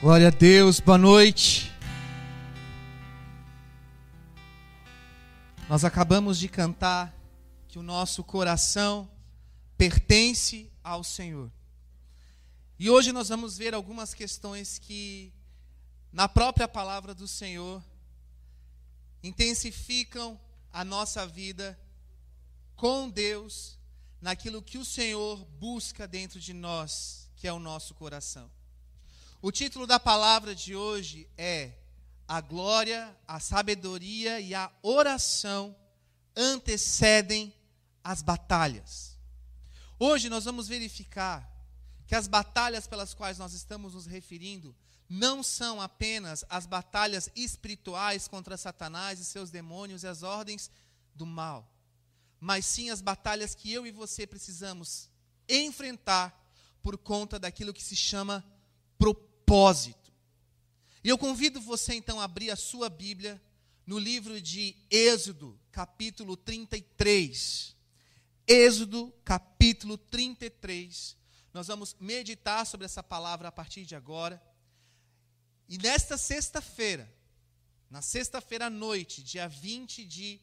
Glória 0.00 0.28
a 0.28 0.30
Deus, 0.30 0.80
boa 0.80 0.98
noite. 0.98 1.72
Nós 5.66 5.82
acabamos 5.82 6.38
de 6.38 6.46
cantar 6.46 7.14
que 7.68 7.78
o 7.78 7.82
nosso 7.82 8.22
coração 8.22 9.08
pertence 9.78 10.70
ao 10.82 11.02
Senhor. 11.02 11.50
E 12.78 12.90
hoje 12.90 13.12
nós 13.12 13.30
vamos 13.30 13.56
ver 13.56 13.72
algumas 13.72 14.12
questões 14.12 14.78
que, 14.78 15.32
na 16.12 16.28
própria 16.28 16.68
palavra 16.68 17.14
do 17.14 17.26
Senhor, 17.26 17.82
intensificam 19.22 20.38
a 20.70 20.84
nossa 20.84 21.26
vida 21.26 21.78
com 22.76 23.08
Deus, 23.08 23.78
naquilo 24.20 24.60
que 24.60 24.76
o 24.76 24.84
Senhor 24.84 25.42
busca 25.58 26.06
dentro 26.06 26.38
de 26.38 26.52
nós, 26.52 27.30
que 27.36 27.48
é 27.48 27.52
o 27.52 27.58
nosso 27.58 27.94
coração. 27.94 28.50
O 29.46 29.52
título 29.52 29.86
da 29.86 30.00
palavra 30.00 30.54
de 30.54 30.74
hoje 30.74 31.28
é 31.36 31.74
A 32.26 32.40
glória, 32.40 33.14
a 33.28 33.38
sabedoria 33.38 34.40
e 34.40 34.54
a 34.54 34.72
oração 34.80 35.76
antecedem 36.34 37.54
as 38.02 38.22
batalhas. 38.22 39.18
Hoje 39.98 40.30
nós 40.30 40.46
vamos 40.46 40.66
verificar 40.66 41.46
que 42.06 42.14
as 42.14 42.26
batalhas 42.26 42.86
pelas 42.86 43.12
quais 43.12 43.36
nós 43.36 43.52
estamos 43.52 43.92
nos 43.92 44.06
referindo 44.06 44.74
não 45.10 45.42
são 45.42 45.78
apenas 45.78 46.42
as 46.48 46.64
batalhas 46.64 47.28
espirituais 47.36 48.26
contra 48.26 48.56
Satanás 48.56 49.20
e 49.20 49.26
seus 49.26 49.50
demônios 49.50 50.04
e 50.04 50.06
as 50.06 50.22
ordens 50.22 50.70
do 51.14 51.26
mal, 51.26 51.70
mas 52.40 52.64
sim 52.64 52.88
as 52.88 53.02
batalhas 53.02 53.54
que 53.54 53.70
eu 53.70 53.86
e 53.86 53.90
você 53.90 54.26
precisamos 54.26 55.10
enfrentar 55.46 56.34
por 56.82 56.96
conta 56.96 57.38
daquilo 57.38 57.74
que 57.74 57.84
se 57.84 57.94
chama 57.94 58.42
propósito 58.96 59.33
propósito. 59.44 60.12
E 61.02 61.08
eu 61.08 61.18
convido 61.18 61.60
você 61.60 61.94
então 61.94 62.18
a 62.18 62.24
abrir 62.24 62.50
a 62.50 62.56
sua 62.56 62.88
Bíblia 62.88 63.40
no 63.86 63.98
livro 63.98 64.40
de 64.40 64.74
Êxodo, 64.90 65.58
capítulo 65.70 66.36
33. 66.36 67.76
Êxodo, 68.46 69.12
capítulo 69.22 69.98
33. 69.98 71.16
Nós 71.52 71.66
vamos 71.66 71.94
meditar 72.00 72.66
sobre 72.66 72.86
essa 72.86 73.02
palavra 73.02 73.48
a 73.48 73.52
partir 73.52 73.84
de 73.84 73.94
agora. 73.94 74.42
E 75.68 75.76
nesta 75.78 76.16
sexta-feira, 76.16 77.12
na 77.90 78.00
sexta-feira 78.00 78.66
à 78.66 78.70
noite, 78.70 79.22
dia 79.22 79.46
20 79.46 80.04
de 80.06 80.40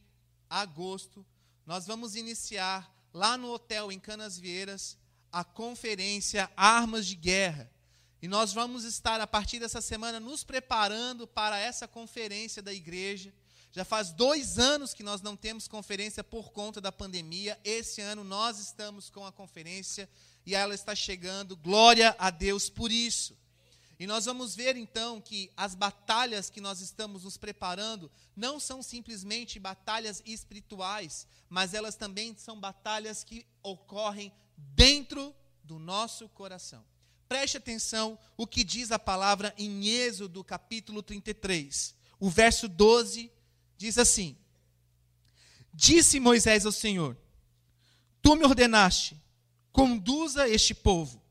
agosto, 0.49 1.25
nós 1.65 1.87
vamos 1.87 2.15
iniciar 2.15 2.89
lá 3.11 3.35
no 3.35 3.51
hotel 3.51 3.91
em 3.91 3.99
Canas 3.99 4.37
Vieiras 4.37 4.97
a 5.31 5.43
conferência 5.43 6.51
Armas 6.55 7.07
de 7.07 7.15
Guerra 7.15 7.69
e 8.21 8.27
nós 8.27 8.53
vamos 8.53 8.83
estar, 8.83 9.19
a 9.19 9.25
partir 9.25 9.59
dessa 9.59 9.81
semana, 9.81 10.19
nos 10.19 10.43
preparando 10.43 11.25
para 11.25 11.57
essa 11.57 11.87
conferência 11.87 12.61
da 12.61 12.71
igreja. 12.71 13.33
Já 13.71 13.83
faz 13.83 14.11
dois 14.11 14.59
anos 14.59 14.93
que 14.93 15.01
nós 15.01 15.21
não 15.21 15.35
temos 15.35 15.67
conferência 15.67 16.23
por 16.23 16.51
conta 16.51 16.79
da 16.79 16.91
pandemia. 16.91 17.59
Esse 17.63 17.99
ano 17.99 18.23
nós 18.23 18.59
estamos 18.59 19.09
com 19.09 19.25
a 19.25 19.31
conferência 19.31 20.07
e 20.45 20.53
ela 20.53 20.75
está 20.75 20.93
chegando. 20.93 21.55
Glória 21.55 22.15
a 22.19 22.29
Deus 22.29 22.69
por 22.69 22.91
isso. 22.91 23.35
E 23.97 24.05
nós 24.05 24.25
vamos 24.25 24.55
ver 24.55 24.75
então 24.75 25.21
que 25.21 25.51
as 25.55 25.73
batalhas 25.73 26.49
que 26.49 26.61
nós 26.61 26.79
estamos 26.79 27.23
nos 27.23 27.37
preparando 27.37 28.11
não 28.35 28.59
são 28.59 28.83
simplesmente 28.83 29.59
batalhas 29.59 30.21
espirituais, 30.25 31.25
mas 31.49 31.73
elas 31.73 31.95
também 31.95 32.35
são 32.35 32.59
batalhas 32.59 33.23
que 33.23 33.47
ocorrem 33.63 34.31
dentro 34.57 35.35
do 35.63 35.79
nosso 35.79 36.27
coração. 36.29 36.90
Preste 37.31 37.55
atenção 37.55 38.19
o 38.35 38.45
que 38.45 38.61
diz 38.61 38.91
a 38.91 38.99
palavra 38.99 39.53
em 39.57 39.87
Êxodo 39.87 40.43
capítulo 40.43 41.01
33. 41.01 41.95
O 42.19 42.29
verso 42.29 42.67
12 42.67 43.31
diz 43.77 43.97
assim: 43.97 44.35
Disse 45.73 46.19
Moisés 46.19 46.65
ao 46.65 46.73
Senhor: 46.73 47.17
Tu 48.21 48.35
me 48.35 48.43
ordenaste, 48.43 49.17
conduza 49.71 50.49
este 50.49 50.73
povo, 50.73 51.23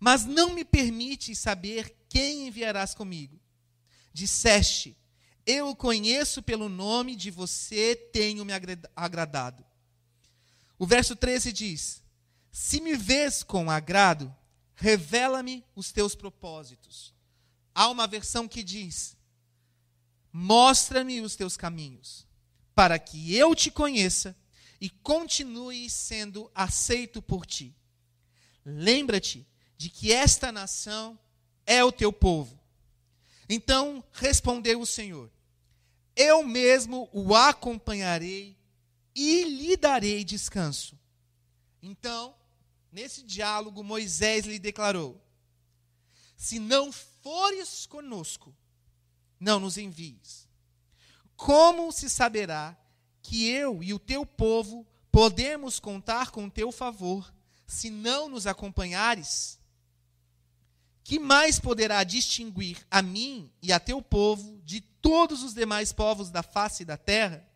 mas 0.00 0.24
não 0.24 0.52
me 0.52 0.64
permites 0.64 1.38
saber 1.38 1.96
quem 2.08 2.48
enviarás 2.48 2.92
comigo. 2.92 3.38
Disseste: 4.12 4.98
Eu 5.46 5.68
o 5.68 5.76
conheço 5.76 6.42
pelo 6.42 6.68
nome, 6.68 7.14
de 7.14 7.30
você 7.30 7.94
tenho 8.12 8.44
me 8.44 8.52
agradado. 8.96 9.64
O 10.76 10.84
verso 10.84 11.14
13 11.14 11.52
diz: 11.52 12.02
Se 12.50 12.80
me 12.80 12.96
vês 12.96 13.44
com 13.44 13.70
agrado, 13.70 14.36
revela-me 14.78 15.64
os 15.74 15.90
teus 15.90 16.14
propósitos. 16.14 17.12
Há 17.74 17.88
uma 17.88 18.06
versão 18.06 18.48
que 18.48 18.62
diz: 18.62 19.16
mostra-me 20.32 21.20
os 21.20 21.34
teus 21.34 21.56
caminhos, 21.56 22.26
para 22.74 22.98
que 22.98 23.34
eu 23.34 23.54
te 23.54 23.70
conheça 23.70 24.36
e 24.80 24.88
continue 24.88 25.90
sendo 25.90 26.50
aceito 26.54 27.20
por 27.20 27.44
ti. 27.44 27.74
Lembra-te 28.64 29.46
de 29.76 29.90
que 29.90 30.12
esta 30.12 30.52
nação 30.52 31.18
é 31.66 31.82
o 31.82 31.90
teu 31.90 32.12
povo. 32.12 32.58
Então 33.48 34.04
respondeu 34.12 34.80
o 34.80 34.86
Senhor: 34.86 35.28
Eu 36.14 36.44
mesmo 36.44 37.08
o 37.12 37.34
acompanharei 37.34 38.56
e 39.12 39.42
lhe 39.42 39.76
darei 39.76 40.22
descanso. 40.22 40.96
Então 41.82 42.37
Nesse 42.90 43.22
diálogo, 43.22 43.84
Moisés 43.84 44.46
lhe 44.46 44.58
declarou: 44.58 45.22
Se 46.36 46.58
não 46.58 46.90
fores 46.90 47.86
conosco, 47.86 48.54
não 49.38 49.60
nos 49.60 49.76
envies. 49.76 50.48
Como 51.36 51.92
se 51.92 52.10
saberá 52.10 52.76
que 53.22 53.46
eu 53.46 53.82
e 53.82 53.92
o 53.92 53.98
teu 53.98 54.24
povo 54.24 54.86
podemos 55.12 55.78
contar 55.78 56.30
com 56.30 56.48
teu 56.48 56.72
favor, 56.72 57.32
se 57.66 57.90
não 57.90 58.28
nos 58.28 58.46
acompanhares? 58.46 59.58
Que 61.04 61.18
mais 61.18 61.58
poderá 61.58 62.02
distinguir 62.04 62.84
a 62.90 63.00
mim 63.00 63.50
e 63.62 63.72
a 63.72 63.78
teu 63.78 64.02
povo 64.02 64.60
de 64.64 64.80
todos 64.80 65.42
os 65.42 65.54
demais 65.54 65.92
povos 65.92 66.30
da 66.30 66.42
face 66.42 66.84
da 66.84 66.96
terra? 66.96 67.48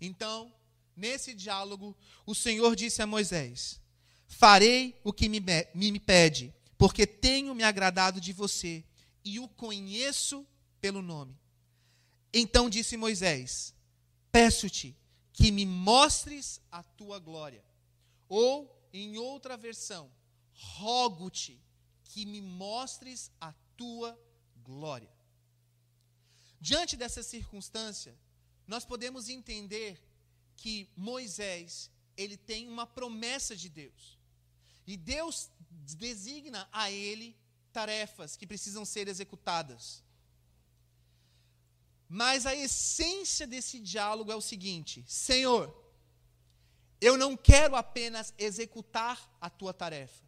Então, 0.00 0.52
nesse 0.96 1.34
diálogo, 1.34 1.96
o 2.24 2.34
Senhor 2.34 2.76
disse 2.76 3.02
a 3.02 3.06
Moisés: 3.06 3.80
Farei 4.26 5.00
o 5.04 5.12
que 5.12 5.28
me, 5.28 5.40
me 5.74 6.00
pede, 6.00 6.54
porque 6.76 7.06
tenho 7.06 7.54
me 7.54 7.62
agradado 7.62 8.20
de 8.20 8.32
você 8.32 8.84
e 9.24 9.40
o 9.40 9.48
conheço 9.48 10.46
pelo 10.80 11.02
nome. 11.02 11.38
Então 12.32 12.68
disse 12.68 12.96
Moisés: 12.96 13.74
Peço-te 14.30 14.96
que 15.32 15.50
me 15.50 15.66
mostres 15.66 16.60
a 16.70 16.82
tua 16.82 17.18
glória. 17.18 17.64
Ou, 18.28 18.88
em 18.92 19.16
outra 19.18 19.56
versão, 19.56 20.10
rogo-te 20.52 21.60
que 22.04 22.24
me 22.24 22.40
mostres 22.40 23.30
a 23.40 23.52
tua 23.76 24.18
glória. 24.62 25.12
Diante 26.60 26.96
dessa 26.96 27.22
circunstância, 27.22 28.18
nós 28.66 28.84
podemos 28.84 29.28
entender 29.28 30.02
que 30.56 30.88
Moisés, 30.96 31.90
ele 32.16 32.36
tem 32.36 32.68
uma 32.68 32.86
promessa 32.86 33.54
de 33.54 33.68
Deus. 33.68 34.15
E 34.86 34.96
Deus 34.96 35.50
designa 35.94 36.68
a 36.72 36.90
ele 36.90 37.36
tarefas 37.72 38.36
que 38.36 38.46
precisam 38.46 38.84
ser 38.84 39.08
executadas. 39.08 40.02
Mas 42.08 42.46
a 42.46 42.54
essência 42.54 43.46
desse 43.46 43.80
diálogo 43.80 44.30
é 44.30 44.36
o 44.36 44.40
seguinte: 44.40 45.04
Senhor, 45.06 45.74
eu 47.00 47.16
não 47.16 47.36
quero 47.36 47.74
apenas 47.76 48.32
executar 48.38 49.36
a 49.40 49.50
tua 49.50 49.74
tarefa. 49.74 50.24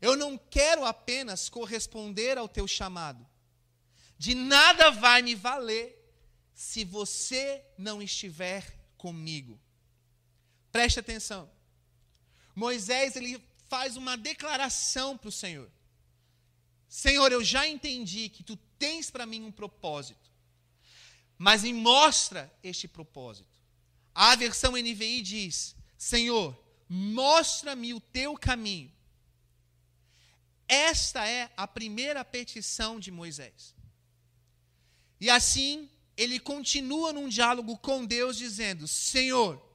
Eu 0.00 0.16
não 0.16 0.36
quero 0.36 0.84
apenas 0.84 1.48
corresponder 1.48 2.38
ao 2.38 2.48
teu 2.48 2.66
chamado. 2.66 3.26
De 4.16 4.34
nada 4.34 4.90
vai 4.90 5.22
me 5.22 5.34
valer 5.34 5.98
se 6.54 6.84
você 6.84 7.64
não 7.76 8.02
estiver 8.02 8.78
comigo. 8.96 9.60
Preste 10.70 11.00
atenção. 11.00 11.50
Moisés 12.54 13.16
ele 13.16 13.42
faz 13.72 13.96
uma 13.96 14.18
declaração 14.18 15.16
para 15.16 15.30
o 15.30 15.32
Senhor. 15.32 15.70
Senhor, 16.86 17.32
eu 17.32 17.42
já 17.42 17.66
entendi 17.66 18.28
que 18.28 18.42
tu 18.42 18.54
tens 18.78 19.10
para 19.10 19.24
mim 19.24 19.42
um 19.42 19.50
propósito, 19.50 20.30
mas 21.38 21.62
me 21.62 21.72
mostra 21.72 22.52
este 22.62 22.86
propósito. 22.86 23.58
A 24.14 24.36
versão 24.36 24.72
NVI 24.72 25.22
diz: 25.22 25.74
Senhor, 25.96 26.54
mostra-me 26.86 27.94
o 27.94 28.00
teu 28.00 28.36
caminho. 28.36 28.92
Esta 30.68 31.26
é 31.26 31.50
a 31.56 31.66
primeira 31.66 32.22
petição 32.22 33.00
de 33.00 33.10
Moisés. 33.10 33.74
E 35.18 35.30
assim, 35.30 35.88
ele 36.14 36.38
continua 36.38 37.10
num 37.10 37.26
diálogo 37.26 37.78
com 37.78 38.04
Deus, 38.04 38.36
dizendo: 38.36 38.86
Senhor, 38.86 39.66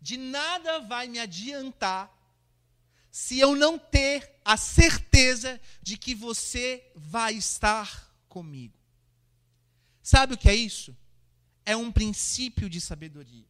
de 0.00 0.16
nada 0.16 0.80
vai 0.80 1.06
me 1.08 1.18
adiantar 1.18 2.15
se 3.18 3.38
eu 3.38 3.56
não 3.56 3.78
ter 3.78 4.30
a 4.44 4.58
certeza 4.58 5.58
de 5.80 5.96
que 5.96 6.14
você 6.14 6.86
vai 6.94 7.32
estar 7.32 8.14
comigo. 8.28 8.78
Sabe 10.02 10.34
o 10.34 10.36
que 10.36 10.50
é 10.50 10.54
isso? 10.54 10.94
É 11.64 11.74
um 11.74 11.90
princípio 11.90 12.68
de 12.68 12.78
sabedoria. 12.78 13.46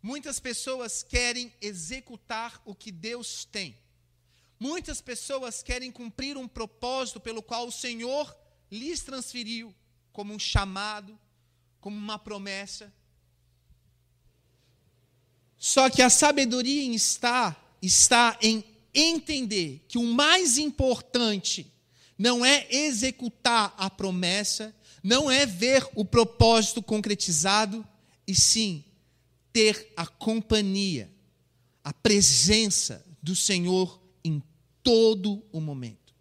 Muitas 0.00 0.38
pessoas 0.38 1.02
querem 1.02 1.52
executar 1.60 2.62
o 2.64 2.76
que 2.76 2.92
Deus 2.92 3.44
tem. 3.44 3.76
Muitas 4.60 5.00
pessoas 5.00 5.60
querem 5.60 5.90
cumprir 5.90 6.36
um 6.36 6.46
propósito 6.46 7.18
pelo 7.18 7.42
qual 7.42 7.66
o 7.66 7.72
Senhor 7.72 8.32
lhes 8.70 9.00
transferiu, 9.00 9.74
como 10.12 10.32
um 10.32 10.38
chamado, 10.38 11.18
como 11.80 11.96
uma 11.96 12.20
promessa. 12.20 12.94
Só 15.58 15.90
que 15.90 16.02
a 16.02 16.08
sabedoria 16.08 16.94
está, 16.94 17.64
está 17.80 18.36
em 18.40 18.64
entender 18.94 19.84
que 19.88 19.98
o 19.98 20.04
mais 20.04 20.58
importante 20.58 21.70
não 22.18 22.44
é 22.44 22.66
executar 22.70 23.74
a 23.78 23.88
promessa, 23.88 24.74
não 25.02 25.30
é 25.30 25.46
ver 25.46 25.86
o 25.94 26.04
propósito 26.04 26.82
concretizado, 26.82 27.86
e 28.26 28.34
sim 28.34 28.84
ter 29.52 29.92
a 29.96 30.06
companhia, 30.06 31.10
a 31.82 31.92
presença 31.92 33.04
do 33.22 33.34
Senhor 33.34 34.00
em 34.22 34.42
todo 34.82 35.42
o 35.50 35.60
momento. 35.60 36.14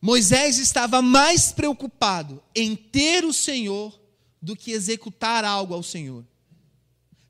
Moisés 0.00 0.58
estava 0.58 1.02
mais 1.02 1.50
preocupado 1.50 2.42
em 2.54 2.76
ter 2.76 3.24
o 3.24 3.32
Senhor 3.32 3.98
do 4.40 4.54
que 4.54 4.70
executar 4.70 5.44
algo 5.44 5.74
ao 5.74 5.82
Senhor. 5.82 6.24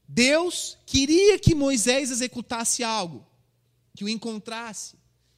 Deus 0.08 0.79
queria 0.87 1.38
que 1.38 1.55
Moisés 1.55 2.11
executasse 2.11 2.85
algo, 2.85 3.26
que 3.94 4.05
o 4.05 4.08
encontrasse, 4.08 4.97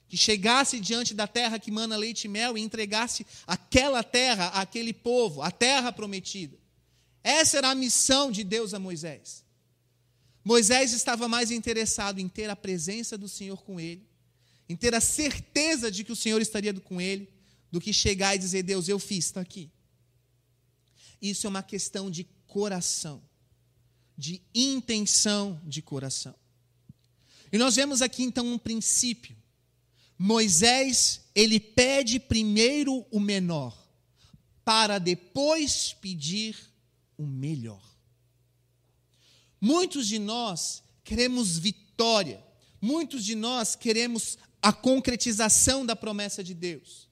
que 0.09 0.17
chegasse 0.17 0.81
diante 0.81 1.15
da 1.15 1.27
terra 1.27 1.59
que 1.59 1.71
mana 1.71 1.97
leite 1.97 2.25
e 2.25 2.29
mel 2.29 2.57
e 2.57 2.61
entregasse 2.61 3.27
aquela 3.47 4.03
terra 4.03 4.49
àquele 4.49 4.93
povo, 4.93 5.43
a 5.43 5.51
terra 5.51 5.93
prometida. 5.93 6.59
Essa 7.23 7.59
era 7.59 7.71
a 7.71 7.75
missão 7.75 8.31
de 8.31 8.43
Deus 8.43 8.73
a 8.73 8.79
Moisés. 8.79 9.45
Moisés 10.45 10.93
estava 10.93 11.29
mais 11.29 11.51
interessado 11.51 12.19
em 12.19 12.29
ter 12.29 12.49
a 12.49 12.57
presença 12.57 13.19
do 13.19 13.29
Senhor 13.29 13.63
com 13.63 13.79
ele, 13.79 14.09
em 14.69 14.75
ter 14.75 14.95
a 14.95 15.01
certeza 15.01 15.91
de 15.91 16.05
que 16.05 16.13
o 16.13 16.17
Senhor 16.17 16.41
estaria 16.41 16.73
com 16.73 17.01
ele, 17.01 17.29
do 17.71 17.81
que 17.81 17.93
chegar 17.93 18.35
e 18.35 18.39
dizer: 18.39 18.63
Deus, 18.63 18.89
eu 18.89 18.99
fiz, 18.99 19.27
está 19.27 19.41
aqui. 19.41 19.71
Isso 21.21 21.47
é 21.47 21.51
uma 21.51 21.63
questão 21.63 22.11
de 22.11 22.25
coração, 22.47 23.23
de 24.19 24.43
intenção 24.53 25.61
de 25.65 25.81
coração. 25.81 26.35
E 27.53 27.57
nós 27.57 27.77
vemos 27.77 28.03
aqui 28.03 28.25
então 28.25 28.45
um 28.45 28.59
princípio. 28.59 29.37
Moisés, 30.19 31.23
ele 31.33 31.61
pede 31.61 32.19
primeiro 32.19 33.07
o 33.13 33.21
menor, 33.21 33.89
para 34.65 34.99
depois 34.99 35.93
pedir 35.95 36.59
o 37.17 37.25
melhor. 37.25 37.83
Muitos 39.61 40.09
de 40.09 40.19
nós 40.19 40.83
queremos 41.05 41.57
vitória, 41.57 42.45
muitos 42.81 43.25
de 43.25 43.37
nós 43.37 43.77
queremos 43.77 44.37
a 44.61 44.73
concretização 44.73 45.87
da 45.87 45.95
promessa 45.95 46.43
de 46.43 46.55
Deus, 46.55 47.09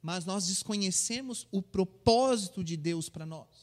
mas 0.00 0.24
nós 0.24 0.46
desconhecemos 0.46 1.46
o 1.52 1.60
propósito 1.60 2.64
de 2.64 2.78
Deus 2.78 3.10
para 3.10 3.26
nós. 3.26 3.59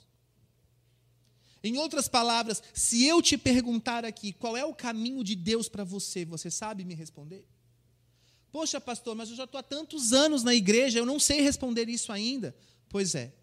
Em 1.67 1.77
outras 1.77 2.07
palavras, 2.07 2.63
se 2.73 3.05
eu 3.05 3.21
te 3.21 3.37
perguntar 3.37 4.05
aqui 4.05 4.31
qual 4.31 4.55
é 4.55 4.63
o 4.63 4.73
caminho 4.73 5.23
de 5.23 5.35
Deus 5.35 5.67
para 5.67 5.83
você, 5.83 6.23
você 6.23 6.49
sabe 6.49 6.85
me 6.85 6.93
responder? 6.93 7.45
Poxa, 8.51 8.79
pastor, 8.79 9.15
mas 9.15 9.29
eu 9.29 9.35
já 9.35 9.43
estou 9.43 9.59
há 9.59 9.63
tantos 9.63 10.13
anos 10.13 10.43
na 10.43 10.55
igreja, 10.55 10.99
eu 10.99 11.05
não 11.05 11.19
sei 11.19 11.41
responder 11.41 11.89
isso 11.89 12.11
ainda. 12.11 12.55
Pois 12.89 13.15
é, 13.15 13.33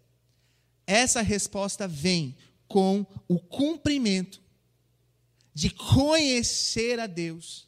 essa 0.87 1.21
resposta 1.21 1.87
vem 1.87 2.35
com 2.67 3.05
o 3.27 3.39
cumprimento 3.39 4.41
de 5.53 5.69
conhecer 5.69 6.99
a 6.99 7.07
Deus 7.07 7.67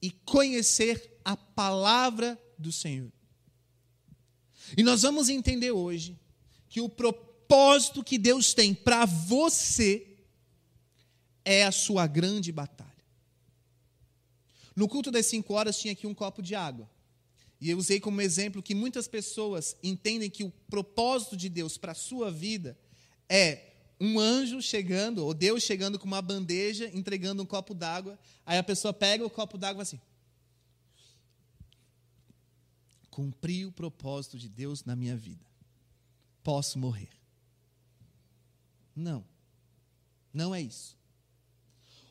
e 0.00 0.10
conhecer 0.10 1.20
a 1.24 1.36
palavra 1.36 2.40
do 2.58 2.72
Senhor. 2.72 3.12
E 4.76 4.82
nós 4.82 5.02
vamos 5.02 5.28
entender 5.28 5.70
hoje 5.70 6.18
que 6.68 6.80
o 6.80 6.88
propósito 6.88 7.31
que 8.04 8.18
Deus 8.18 8.54
tem 8.54 8.74
para 8.74 9.04
você 9.06 10.06
é 11.44 11.64
a 11.64 11.72
sua 11.72 12.06
grande 12.06 12.52
batalha. 12.52 12.90
No 14.74 14.88
culto 14.88 15.10
das 15.10 15.26
cinco 15.26 15.54
horas 15.54 15.78
tinha 15.78 15.92
aqui 15.92 16.06
um 16.06 16.14
copo 16.14 16.42
de 16.42 16.54
água. 16.54 16.88
E 17.60 17.70
eu 17.70 17.78
usei 17.78 18.00
como 18.00 18.20
exemplo 18.20 18.62
que 18.62 18.74
muitas 18.74 19.06
pessoas 19.06 19.76
entendem 19.82 20.28
que 20.28 20.44
o 20.44 20.50
propósito 20.68 21.36
de 21.36 21.48
Deus 21.48 21.78
para 21.78 21.92
a 21.92 21.94
sua 21.94 22.30
vida 22.30 22.76
é 23.28 23.72
um 24.00 24.18
anjo 24.18 24.60
chegando, 24.60 25.24
ou 25.24 25.32
Deus 25.32 25.62
chegando 25.62 25.98
com 25.98 26.06
uma 26.06 26.20
bandeja, 26.20 26.90
entregando 26.92 27.42
um 27.42 27.46
copo 27.46 27.72
d'água. 27.72 28.18
Aí 28.44 28.58
a 28.58 28.62
pessoa 28.64 28.92
pega 28.92 29.24
o 29.24 29.30
copo 29.30 29.56
d'água 29.56 29.82
assim. 29.82 30.00
Cumpri 33.10 33.64
o 33.64 33.70
propósito 33.70 34.36
de 34.36 34.48
Deus 34.48 34.84
na 34.84 34.96
minha 34.96 35.16
vida. 35.16 35.46
Posso 36.42 36.78
morrer. 36.78 37.21
Não. 38.94 39.24
Não 40.32 40.54
é 40.54 40.60
isso. 40.60 40.96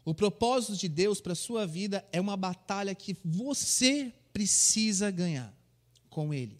O 0.03 0.13
propósito 0.13 0.75
de 0.75 0.87
Deus 0.87 1.21
para 1.21 1.33
a 1.33 1.35
sua 1.35 1.65
vida 1.67 2.05
é 2.11 2.19
uma 2.19 2.35
batalha 2.35 2.95
que 2.95 3.15
você 3.23 4.13
precisa 4.33 5.11
ganhar 5.11 5.53
com 6.09 6.33
ele. 6.33 6.59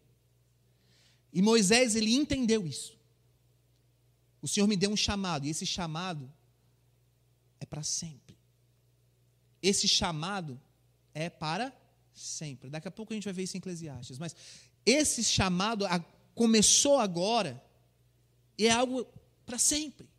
E 1.33 1.41
Moisés, 1.41 1.95
ele 1.95 2.13
entendeu 2.13 2.67
isso. 2.67 2.99
O 4.41 4.47
Senhor 4.47 4.67
me 4.67 4.75
deu 4.75 4.89
um 4.89 4.97
chamado, 4.97 5.45
e 5.45 5.49
esse 5.49 5.65
chamado 5.65 6.31
é 7.59 7.65
para 7.65 7.83
sempre. 7.83 8.37
Esse 9.61 9.87
chamado 9.87 10.59
é 11.13 11.29
para 11.29 11.71
sempre. 12.13 12.69
Daqui 12.69 12.87
a 12.87 12.91
pouco 12.91 13.13
a 13.13 13.15
gente 13.15 13.25
vai 13.25 13.33
ver 13.33 13.43
isso 13.43 13.55
em 13.55 13.59
Eclesiastes, 13.59 14.17
mas 14.17 14.35
esse 14.85 15.23
chamado 15.23 15.85
começou 16.33 16.99
agora 16.99 17.61
e 18.57 18.67
é 18.67 18.71
algo 18.71 19.05
para 19.45 19.57
sempre. 19.57 20.09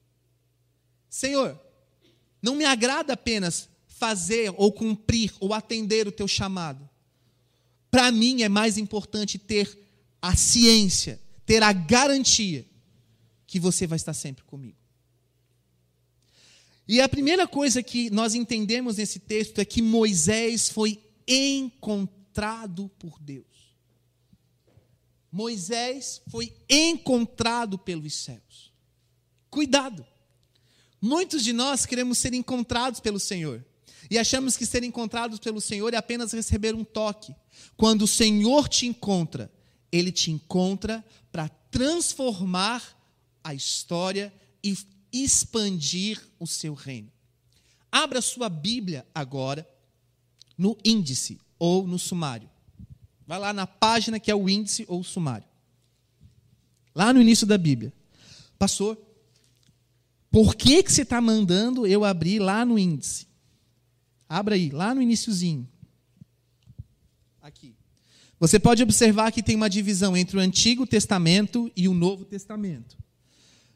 Senhor, 1.13 1.61
não 2.41 2.57
me 2.57 2.65
agrada 2.65 3.13
apenas 3.13 3.69
fazer 3.87 4.51
ou 4.57 4.73
cumprir 4.73 5.31
ou 5.41 5.53
atender 5.53 6.09
o 6.09 6.11
teu 6.11 6.27
chamado. 6.27 6.89
Para 7.91 8.11
mim 8.11 8.41
é 8.41 8.49
mais 8.49 8.79
importante 8.79 9.39
ter 9.39 9.79
a 10.23 10.35
ciência, 10.35 11.21
ter 11.45 11.63
a 11.63 11.71
garantia 11.71 12.67
que 13.47 13.61
você 13.61 13.87
vai 13.87 13.97
estar 13.97 14.15
sempre 14.15 14.43
comigo. 14.45 14.79
E 16.89 16.99
a 16.99 17.09
primeira 17.11 17.47
coisa 17.47 17.83
que 17.83 18.09
nós 18.09 18.35
entendemos 18.35 18.97
nesse 18.97 19.21
texto 19.21 19.59
é 19.59 19.67
que 19.67 19.83
Moisés 19.83 20.71
foi 20.71 20.99
encontrado 21.29 22.89
por 22.99 23.21
Deus. 23.21 23.77
Moisés 25.31 26.23
foi 26.31 26.57
encontrado 26.71 27.79
pelos 27.79 28.15
céus. 28.15 28.73
Cuidado. 29.51 30.07
Muitos 31.03 31.43
de 31.43 31.53
nós 31.53 31.85
queremos 31.85 32.19
ser 32.19 32.33
encontrados 32.33 33.01
pelo 33.01 33.19
Senhor. 33.19 33.65
E 34.09 34.17
achamos 34.17 34.57
que 34.57 34.65
ser 34.65 34.85
encontrados 34.85 35.41
pelo 35.41 35.61
Senhor 35.61 35.93
é 35.93 35.97
apenas 35.97 36.33
receber 36.33 36.77
um 36.77 36.85
toque. 36.85 37.35
Quando 37.77 38.03
o 38.03 38.09
Senhor 38.09 38.69
te 38.69 38.87
encontra, 38.87 39.51
Ele 39.91 40.13
te 40.13 40.31
encontra 40.31 41.05
para 41.33 41.49
transformar 41.49 42.97
a 43.43 43.53
história 43.53 44.33
e 44.63 44.79
expandir 45.13 46.23
o 46.39 46.47
seu 46.47 46.73
reino. 46.73 47.11
Abra 47.91 48.23
sua 48.23 48.49
Bíblia 48.49 49.05
agora 49.13 49.69
no 50.57 50.79
índice 50.85 51.41
ou 51.59 51.85
no 51.85 51.99
sumário. 51.99 52.49
Vai 53.27 53.41
lá 53.41 53.53
na 53.53 53.67
página 53.67 54.21
que 54.21 54.31
é 54.31 54.35
o 54.35 54.49
índice 54.49 54.85
ou 54.87 55.01
o 55.01 55.05
sumário. 55.05 55.47
Lá 56.95 57.13
no 57.13 57.21
início 57.21 57.47
da 57.47 57.59
Bíblia. 57.59 57.93
Pastor, 58.59 58.97
por 60.33 60.55
que, 60.55 60.83
que 60.83 60.91
você 60.91 61.03
está 61.03 61.21
mandando 61.21 61.87
eu 61.87 62.07
abrir 62.07 62.39
lá 62.39 62.65
no 62.65 62.79
índice? 62.79 63.29
Abra 64.27 64.55
aí, 64.55 64.71
lá 64.71 64.95
no 64.95 65.03
iníciozinho. 65.03 65.69
Aqui. 67.43 67.75
Você 68.41 68.59
pode 68.59 68.83
observar 68.83 69.31
que 69.31 69.43
tem 69.43 69.55
uma 69.55 69.69
divisão 69.69 70.17
entre 70.17 70.39
o 70.39 70.41
Antigo 70.41 70.87
Testamento 70.87 71.71
e 71.77 71.87
o 71.87 71.93
Novo 71.93 72.25
Testamento. 72.25 72.97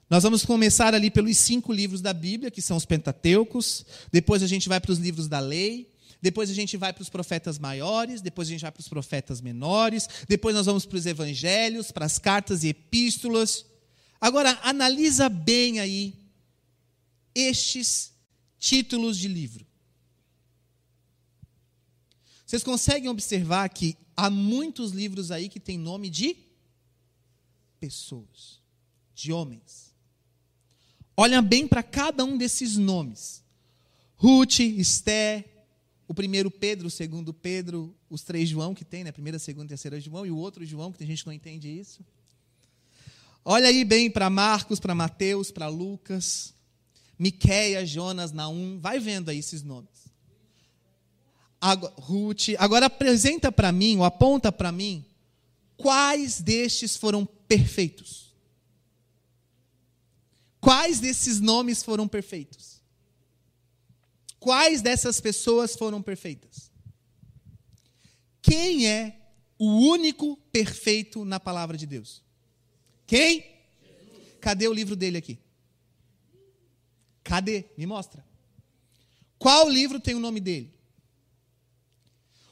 Nós 0.08 0.22
vamos 0.22 0.46
começar 0.46 0.94
ali 0.94 1.10
pelos 1.10 1.36
cinco 1.36 1.74
livros 1.74 2.00
da 2.00 2.14
Bíblia, 2.14 2.50
que 2.50 2.62
são 2.62 2.78
os 2.78 2.86
Pentateucos. 2.86 3.84
Depois 4.10 4.42
a 4.42 4.46
gente 4.46 4.66
vai 4.66 4.80
para 4.80 4.92
os 4.92 4.98
livros 4.98 5.28
da 5.28 5.40
lei. 5.40 5.92
Depois 6.22 6.48
a 6.48 6.54
gente 6.54 6.78
vai 6.78 6.90
para 6.90 7.02
os 7.02 7.10
profetas 7.10 7.58
maiores. 7.58 8.22
Depois 8.22 8.48
a 8.48 8.50
gente 8.50 8.62
vai 8.62 8.72
para 8.72 8.80
os 8.80 8.88
profetas 8.88 9.42
menores. 9.42 10.08
Depois 10.26 10.56
nós 10.56 10.64
vamos 10.64 10.86
para 10.86 10.96
os 10.96 11.04
evangelhos, 11.04 11.92
para 11.92 12.06
as 12.06 12.18
cartas 12.18 12.64
e 12.64 12.68
epístolas. 12.68 13.66
Agora, 14.18 14.58
analisa 14.62 15.28
bem 15.28 15.80
aí 15.80 16.25
estes 17.36 18.12
títulos 18.58 19.18
de 19.18 19.28
livro. 19.28 19.66
Vocês 22.46 22.62
conseguem 22.62 23.10
observar 23.10 23.68
que 23.68 23.96
há 24.16 24.30
muitos 24.30 24.92
livros 24.92 25.30
aí 25.30 25.48
que 25.48 25.60
tem 25.60 25.76
nome 25.76 26.08
de 26.08 26.36
pessoas, 27.78 28.60
de 29.14 29.32
homens. 29.32 29.94
Olha 31.16 31.42
bem 31.42 31.68
para 31.68 31.82
cada 31.82 32.24
um 32.24 32.38
desses 32.38 32.76
nomes. 32.76 33.44
Ruth, 34.16 34.60
Esté, 34.60 35.44
o 36.08 36.14
primeiro 36.14 36.50
Pedro, 36.50 36.86
o 36.86 36.90
segundo 36.90 37.34
Pedro, 37.34 37.94
os 38.08 38.22
três 38.22 38.48
João 38.48 38.74
que 38.74 38.84
tem, 38.84 39.04
né? 39.04 39.12
Primeira, 39.12 39.38
segunda, 39.38 39.68
terceira 39.68 40.00
João 40.00 40.24
e 40.24 40.30
o 40.30 40.36
outro 40.36 40.64
João, 40.64 40.92
que 40.92 40.98
tem 40.98 41.06
gente 41.06 41.22
que 41.22 41.26
não 41.26 41.34
entende 41.34 41.68
isso. 41.68 42.04
Olha 43.44 43.68
aí 43.68 43.84
bem 43.84 44.10
para 44.10 44.30
Marcos, 44.30 44.80
para 44.80 44.94
Mateus, 44.94 45.50
para 45.50 45.68
Lucas, 45.68 46.54
Miqueia, 47.18 47.84
Jonas, 47.86 48.32
Naum, 48.32 48.78
vai 48.78 48.98
vendo 48.98 49.30
aí 49.30 49.38
esses 49.38 49.62
nomes. 49.62 50.06
Agora, 51.60 51.94
Ruth, 51.96 52.48
agora 52.58 52.86
apresenta 52.86 53.50
para 53.50 53.72
mim, 53.72 53.96
ou 53.96 54.04
aponta 54.04 54.52
para 54.52 54.70
mim, 54.70 55.04
quais 55.76 56.40
destes 56.40 56.96
foram 56.96 57.24
perfeitos? 57.24 58.34
Quais 60.60 61.00
desses 61.00 61.40
nomes 61.40 61.82
foram 61.82 62.06
perfeitos? 62.06 62.82
Quais 64.38 64.82
dessas 64.82 65.20
pessoas 65.20 65.74
foram 65.74 66.02
perfeitas? 66.02 66.70
Quem 68.42 68.86
é 68.86 69.16
o 69.58 69.66
único 69.66 70.36
perfeito 70.52 71.24
na 71.24 71.40
palavra 71.40 71.76
de 71.76 71.86
Deus? 71.86 72.22
Quem? 73.06 73.44
Cadê 74.40 74.68
o 74.68 74.72
livro 74.72 74.94
dele 74.94 75.18
aqui? 75.18 75.38
Cadê? 77.26 77.64
Me 77.76 77.86
mostra. 77.86 78.24
Qual 79.36 79.68
livro 79.68 79.98
tem 79.98 80.14
o 80.14 80.20
nome 80.20 80.38
dele? 80.38 80.72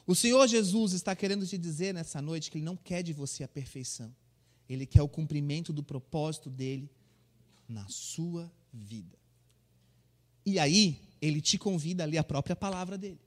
O 0.05 0.13
Senhor 0.13 0.45
Jesus 0.47 0.91
está 0.91 1.15
querendo 1.15 1.47
te 1.47 1.57
dizer 1.57 1.93
nessa 1.93 2.21
noite 2.21 2.51
que 2.51 2.57
Ele 2.57 2.65
não 2.65 2.75
quer 2.75 3.01
de 3.01 3.13
você 3.13 3.43
a 3.43 3.47
perfeição. 3.47 4.13
Ele 4.67 4.85
quer 4.85 5.01
o 5.01 5.07
cumprimento 5.07 5.71
do 5.71 5.81
propósito 5.81 6.49
dele 6.49 6.89
na 7.69 7.87
sua 7.87 8.51
vida. 8.73 9.17
E 10.45 10.59
aí, 10.59 10.99
Ele 11.21 11.39
te 11.39 11.57
convida 11.57 12.03
a 12.03 12.05
ler 12.05 12.17
a 12.17 12.23
própria 12.23 12.55
palavra 12.55 12.97
dele. 12.97 13.19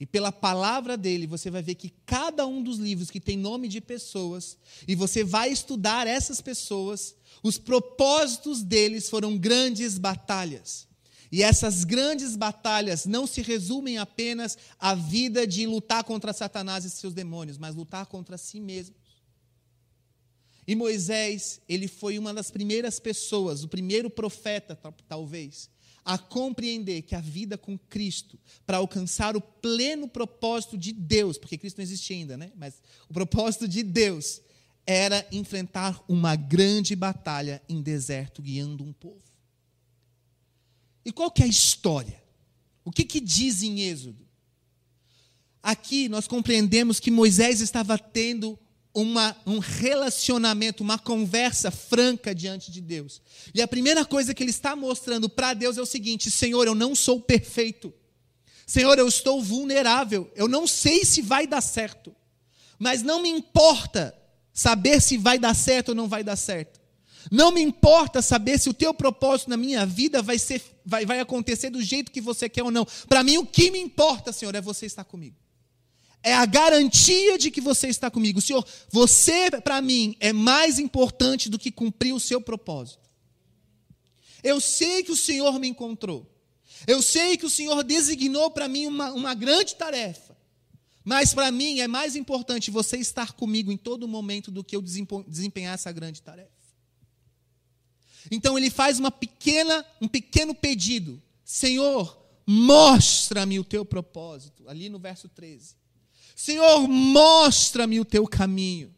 E 0.00 0.06
pela 0.06 0.30
palavra 0.30 0.96
dele, 0.96 1.26
você 1.26 1.50
vai 1.50 1.62
ver 1.62 1.74
que 1.74 1.92
cada 2.06 2.46
um 2.46 2.62
dos 2.62 2.78
livros 2.78 3.10
que 3.10 3.20
tem 3.20 3.36
nome 3.36 3.66
de 3.66 3.80
pessoas, 3.80 4.56
e 4.86 4.94
você 4.94 5.24
vai 5.24 5.50
estudar 5.50 6.06
essas 6.06 6.40
pessoas, 6.40 7.16
os 7.42 7.58
propósitos 7.58 8.62
deles 8.62 9.08
foram 9.08 9.36
grandes 9.36 9.98
batalhas. 9.98 10.86
E 11.30 11.42
essas 11.42 11.84
grandes 11.84 12.36
batalhas 12.36 13.04
não 13.04 13.26
se 13.26 13.42
resumem 13.42 13.98
apenas 13.98 14.56
à 14.78 14.94
vida 14.94 15.46
de 15.46 15.66
lutar 15.66 16.04
contra 16.04 16.32
Satanás 16.32 16.84
e 16.84 16.90
seus 16.90 17.12
demônios, 17.12 17.58
mas 17.58 17.74
lutar 17.74 18.06
contra 18.06 18.38
si 18.38 18.60
mesmos. 18.60 18.96
E 20.66 20.76
Moisés, 20.76 21.60
ele 21.68 21.88
foi 21.88 22.18
uma 22.18 22.32
das 22.32 22.50
primeiras 22.50 23.00
pessoas, 23.00 23.64
o 23.64 23.68
primeiro 23.68 24.08
profeta, 24.08 24.78
talvez, 25.08 25.68
a 26.04 26.16
compreender 26.16 27.02
que 27.02 27.14
a 27.14 27.20
vida 27.20 27.58
com 27.58 27.78
Cristo, 27.78 28.38
para 28.66 28.78
alcançar 28.78 29.36
o 29.36 29.40
pleno 29.40 30.08
propósito 30.08 30.76
de 30.76 30.92
Deus, 30.92 31.36
porque 31.36 31.58
Cristo 31.58 31.78
não 31.78 31.84
existe 31.84 32.12
ainda, 32.12 32.36
né? 32.36 32.50
Mas 32.56 32.82
o 33.08 33.12
propósito 33.12 33.68
de 33.68 33.82
Deus 33.82 34.40
era 34.86 35.26
enfrentar 35.30 36.02
uma 36.08 36.34
grande 36.34 36.96
batalha 36.96 37.62
em 37.68 37.82
deserto, 37.82 38.40
guiando 38.40 38.82
um 38.82 38.92
povo. 38.92 39.22
E 41.04 41.12
qual 41.12 41.30
que 41.30 41.42
é 41.42 41.44
a 41.44 41.48
história? 41.48 42.22
O 42.84 42.90
que, 42.90 43.04
que 43.04 43.20
diz 43.20 43.62
em 43.62 43.80
Êxodo? 43.80 44.26
Aqui 45.62 46.08
nós 46.08 46.26
compreendemos 46.26 46.98
que 46.98 47.10
Moisés 47.10 47.60
estava 47.60 47.98
tendo 47.98 48.58
uma, 49.00 49.36
um 49.46 49.60
relacionamento, 49.60 50.82
uma 50.82 50.98
conversa 50.98 51.70
franca 51.70 52.34
diante 52.34 52.72
de 52.72 52.80
Deus. 52.80 53.22
E 53.54 53.62
a 53.62 53.68
primeira 53.68 54.04
coisa 54.04 54.34
que 54.34 54.42
ele 54.42 54.50
está 54.50 54.74
mostrando 54.74 55.28
para 55.28 55.54
Deus 55.54 55.78
é 55.78 55.80
o 55.80 55.86
seguinte: 55.86 56.32
Senhor, 56.32 56.66
eu 56.66 56.74
não 56.74 56.96
sou 56.96 57.20
perfeito. 57.20 57.94
Senhor, 58.66 58.98
eu 58.98 59.06
estou 59.06 59.40
vulnerável. 59.40 60.28
Eu 60.34 60.48
não 60.48 60.66
sei 60.66 61.04
se 61.04 61.22
vai 61.22 61.46
dar 61.46 61.60
certo. 61.60 62.14
Mas 62.76 63.00
não 63.00 63.22
me 63.22 63.28
importa 63.28 64.12
saber 64.52 65.00
se 65.00 65.16
vai 65.16 65.38
dar 65.38 65.54
certo 65.54 65.90
ou 65.90 65.94
não 65.94 66.08
vai 66.08 66.24
dar 66.24 66.36
certo. 66.36 66.80
Não 67.30 67.52
me 67.52 67.60
importa 67.60 68.20
saber 68.20 68.58
se 68.58 68.68
o 68.68 68.74
teu 68.74 68.92
propósito 68.92 69.50
na 69.50 69.56
minha 69.56 69.86
vida 69.86 70.20
vai, 70.22 70.38
ser, 70.38 70.60
vai, 70.84 71.06
vai 71.06 71.20
acontecer 71.20 71.70
do 71.70 71.80
jeito 71.80 72.10
que 72.10 72.20
você 72.20 72.48
quer 72.48 72.64
ou 72.64 72.70
não. 72.70 72.86
Para 73.08 73.22
mim, 73.22 73.38
o 73.38 73.46
que 73.46 73.70
me 73.70 73.78
importa, 73.78 74.32
Senhor, 74.32 74.54
é 74.54 74.60
você 74.60 74.86
estar 74.86 75.04
comigo 75.04 75.36
é 76.28 76.34
a 76.34 76.46
garantia 76.46 77.38
de 77.38 77.50
que 77.50 77.60
você 77.60 77.88
está 77.88 78.10
comigo. 78.10 78.40
Senhor, 78.40 78.66
você 78.90 79.50
para 79.50 79.80
mim 79.80 80.16
é 80.20 80.32
mais 80.32 80.78
importante 80.78 81.48
do 81.48 81.58
que 81.58 81.70
cumprir 81.70 82.14
o 82.14 82.20
seu 82.20 82.40
propósito. 82.40 83.08
Eu 84.42 84.60
sei 84.60 85.02
que 85.02 85.12
o 85.12 85.16
Senhor 85.16 85.58
me 85.58 85.68
encontrou. 85.68 86.26
Eu 86.86 87.02
sei 87.02 87.36
que 87.36 87.46
o 87.46 87.50
Senhor 87.50 87.82
designou 87.82 88.50
para 88.50 88.68
mim 88.68 88.86
uma, 88.86 89.12
uma 89.12 89.34
grande 89.34 89.74
tarefa. 89.74 90.36
Mas 91.04 91.32
para 91.32 91.50
mim 91.50 91.80
é 91.80 91.88
mais 91.88 92.14
importante 92.14 92.70
você 92.70 92.98
estar 92.98 93.32
comigo 93.32 93.72
em 93.72 93.76
todo 93.76 94.06
momento 94.06 94.50
do 94.50 94.62
que 94.62 94.76
eu 94.76 94.82
desempenhar 94.82 95.74
essa 95.74 95.90
grande 95.90 96.20
tarefa. 96.20 96.50
Então 98.30 98.58
ele 98.58 98.68
faz 98.68 98.98
uma 98.98 99.10
pequena, 99.10 99.84
um 100.02 100.06
pequeno 100.06 100.54
pedido. 100.54 101.22
Senhor, 101.42 102.16
mostra-me 102.46 103.58
o 103.58 103.64
teu 103.64 103.86
propósito. 103.86 104.68
Ali 104.68 104.90
no 104.90 104.98
verso 104.98 105.30
13. 105.30 105.77
Senhor, 106.38 106.86
mostra-me 106.86 107.98
o 107.98 108.04
teu 108.04 108.24
caminho. 108.24 108.94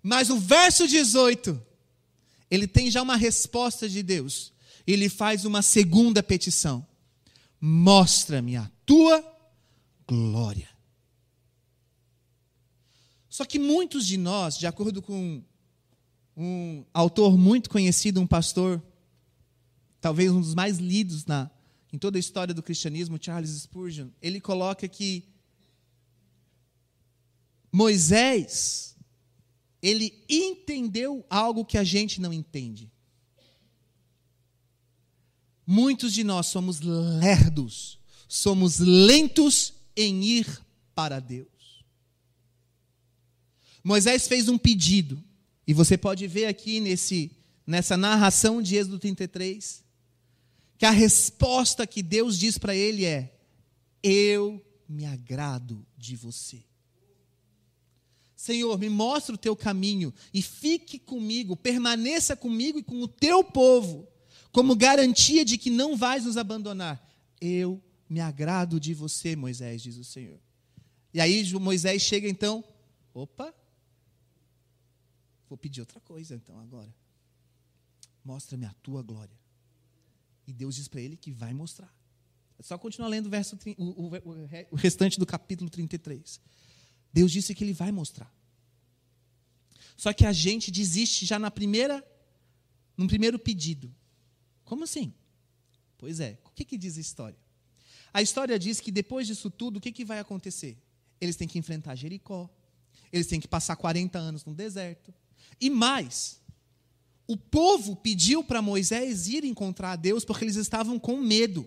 Mas 0.00 0.30
o 0.30 0.38
verso 0.38 0.86
18, 0.86 1.60
ele 2.48 2.68
tem 2.68 2.92
já 2.92 3.02
uma 3.02 3.16
resposta 3.16 3.88
de 3.88 4.04
Deus. 4.04 4.52
Ele 4.86 5.08
faz 5.08 5.44
uma 5.44 5.62
segunda 5.62 6.22
petição: 6.22 6.86
Mostra-me 7.60 8.54
a 8.54 8.70
tua 8.86 9.20
glória. 10.06 10.68
Só 13.28 13.44
que 13.44 13.58
muitos 13.58 14.06
de 14.06 14.16
nós, 14.16 14.56
de 14.56 14.68
acordo 14.68 15.02
com 15.02 15.42
um 16.36 16.84
autor 16.94 17.36
muito 17.36 17.68
conhecido, 17.68 18.20
um 18.20 18.28
pastor, 18.28 18.80
talvez 20.00 20.30
um 20.30 20.40
dos 20.40 20.54
mais 20.54 20.78
lidos 20.78 21.26
na, 21.26 21.50
em 21.92 21.98
toda 21.98 22.16
a 22.16 22.20
história 22.20 22.54
do 22.54 22.62
cristianismo, 22.62 23.18
Charles 23.20 23.50
Spurgeon, 23.50 24.10
ele 24.22 24.40
coloca 24.40 24.86
que 24.86 25.34
Moisés, 27.72 28.96
ele 29.82 30.24
entendeu 30.28 31.24
algo 31.28 31.64
que 31.64 31.78
a 31.78 31.84
gente 31.84 32.20
não 32.20 32.32
entende. 32.32 32.90
Muitos 35.66 36.12
de 36.12 36.22
nós 36.22 36.46
somos 36.46 36.80
lerdos, 36.80 37.98
somos 38.28 38.78
lentos 38.78 39.74
em 39.96 40.22
ir 40.22 40.64
para 40.94 41.18
Deus. 41.20 41.84
Moisés 43.82 44.26
fez 44.26 44.48
um 44.48 44.58
pedido, 44.58 45.22
e 45.66 45.74
você 45.74 45.96
pode 45.96 46.26
ver 46.26 46.46
aqui 46.46 46.80
nesse, 46.80 47.30
nessa 47.66 47.96
narração 47.96 48.62
de 48.62 48.76
Êxodo 48.76 48.98
33, 48.98 49.84
que 50.78 50.86
a 50.86 50.90
resposta 50.90 51.86
que 51.86 52.02
Deus 52.02 52.38
diz 52.38 52.58
para 52.58 52.74
ele 52.74 53.04
é: 53.04 53.38
Eu 54.02 54.64
me 54.88 55.04
agrado 55.04 55.84
de 55.96 56.16
você. 56.16 56.64
Senhor, 58.36 58.78
me 58.78 58.90
mostra 58.90 59.34
o 59.34 59.38
teu 59.38 59.56
caminho 59.56 60.12
e 60.32 60.42
fique 60.42 60.98
comigo, 60.98 61.56
permaneça 61.56 62.36
comigo 62.36 62.78
e 62.78 62.82
com 62.82 63.00
o 63.00 63.08
teu 63.08 63.42
povo, 63.42 64.06
como 64.52 64.76
garantia 64.76 65.42
de 65.42 65.56
que 65.56 65.70
não 65.70 65.96
vais 65.96 66.26
nos 66.26 66.36
abandonar. 66.36 67.02
Eu 67.40 67.82
me 68.08 68.20
agrado 68.20 68.78
de 68.78 68.92
você, 68.92 69.34
Moisés, 69.34 69.82
diz 69.82 69.96
o 69.96 70.04
Senhor. 70.04 70.38
E 71.14 71.20
aí 71.20 71.50
Moisés 71.54 72.02
chega 72.02 72.28
então, 72.28 72.62
opa, 73.14 73.54
vou 75.48 75.56
pedir 75.56 75.80
outra 75.80 75.98
coisa 76.00 76.34
então 76.34 76.60
agora. 76.60 76.94
Mostra-me 78.22 78.66
a 78.66 78.74
tua 78.82 79.02
glória. 79.02 79.36
E 80.46 80.52
Deus 80.52 80.76
diz 80.76 80.88
para 80.88 81.00
ele 81.00 81.16
que 81.16 81.30
vai 81.30 81.54
mostrar. 81.54 81.92
É 82.58 82.62
só 82.62 82.76
continuar 82.76 83.08
lendo 83.08 83.26
o, 83.26 83.30
verso, 83.30 83.58
o, 83.78 83.84
o, 83.84 84.10
o 84.72 84.76
restante 84.76 85.18
do 85.18 85.24
capítulo 85.24 85.70
33. 85.70 86.40
Deus 87.16 87.32
disse 87.32 87.54
que 87.54 87.64
ele 87.64 87.72
vai 87.72 87.90
mostrar. 87.90 88.30
Só 89.96 90.12
que 90.12 90.26
a 90.26 90.34
gente 90.34 90.70
desiste 90.70 91.24
já 91.24 91.38
na 91.38 91.50
primeira, 91.50 92.06
no 92.94 93.08
primeiro 93.08 93.38
pedido. 93.38 93.90
Como 94.66 94.84
assim? 94.84 95.14
Pois 95.96 96.20
é, 96.20 96.38
o 96.44 96.50
que, 96.50 96.62
que 96.62 96.76
diz 96.76 96.98
a 96.98 97.00
história? 97.00 97.38
A 98.12 98.20
história 98.20 98.58
diz 98.58 98.80
que 98.80 98.92
depois 98.92 99.26
disso 99.26 99.48
tudo, 99.48 99.78
o 99.78 99.80
que, 99.80 99.92
que 99.92 100.04
vai 100.04 100.18
acontecer? 100.18 100.76
Eles 101.18 101.36
têm 101.36 101.48
que 101.48 101.58
enfrentar 101.58 101.94
Jericó, 101.94 102.50
eles 103.10 103.26
têm 103.26 103.40
que 103.40 103.48
passar 103.48 103.76
40 103.76 104.18
anos 104.18 104.44
no 104.44 104.52
deserto. 104.52 105.14
E 105.58 105.70
mais, 105.70 106.38
o 107.26 107.34
povo 107.34 107.96
pediu 107.96 108.44
para 108.44 108.60
Moisés 108.60 109.26
ir 109.26 109.42
encontrar 109.42 109.96
Deus 109.96 110.22
porque 110.22 110.44
eles 110.44 110.56
estavam 110.56 110.98
com 110.98 111.16
medo. 111.16 111.66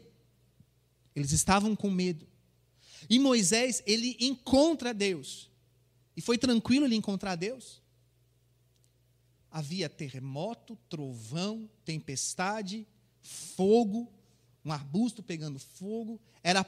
Eles 1.16 1.32
estavam 1.32 1.76
com 1.76 1.90
medo. 1.90 2.29
E 3.08 3.20
Moisés, 3.20 3.84
ele 3.86 4.18
encontra 4.20 4.94
Deus. 4.94 5.50
E 6.18 6.22
foi 6.22 6.38
tranquilo 6.38 6.86
ele 6.86 6.96
encontrar 6.96 7.36
Deus? 7.36 7.82
Havia 9.52 9.90
terremoto, 9.90 10.78
trovão, 10.90 11.70
tempestade, 11.86 12.88
fogo, 13.22 14.12
um 14.64 14.72
arbusto 14.72 15.24
pegando 15.24 15.60
fogo. 15.60 16.20
Era 16.44 16.64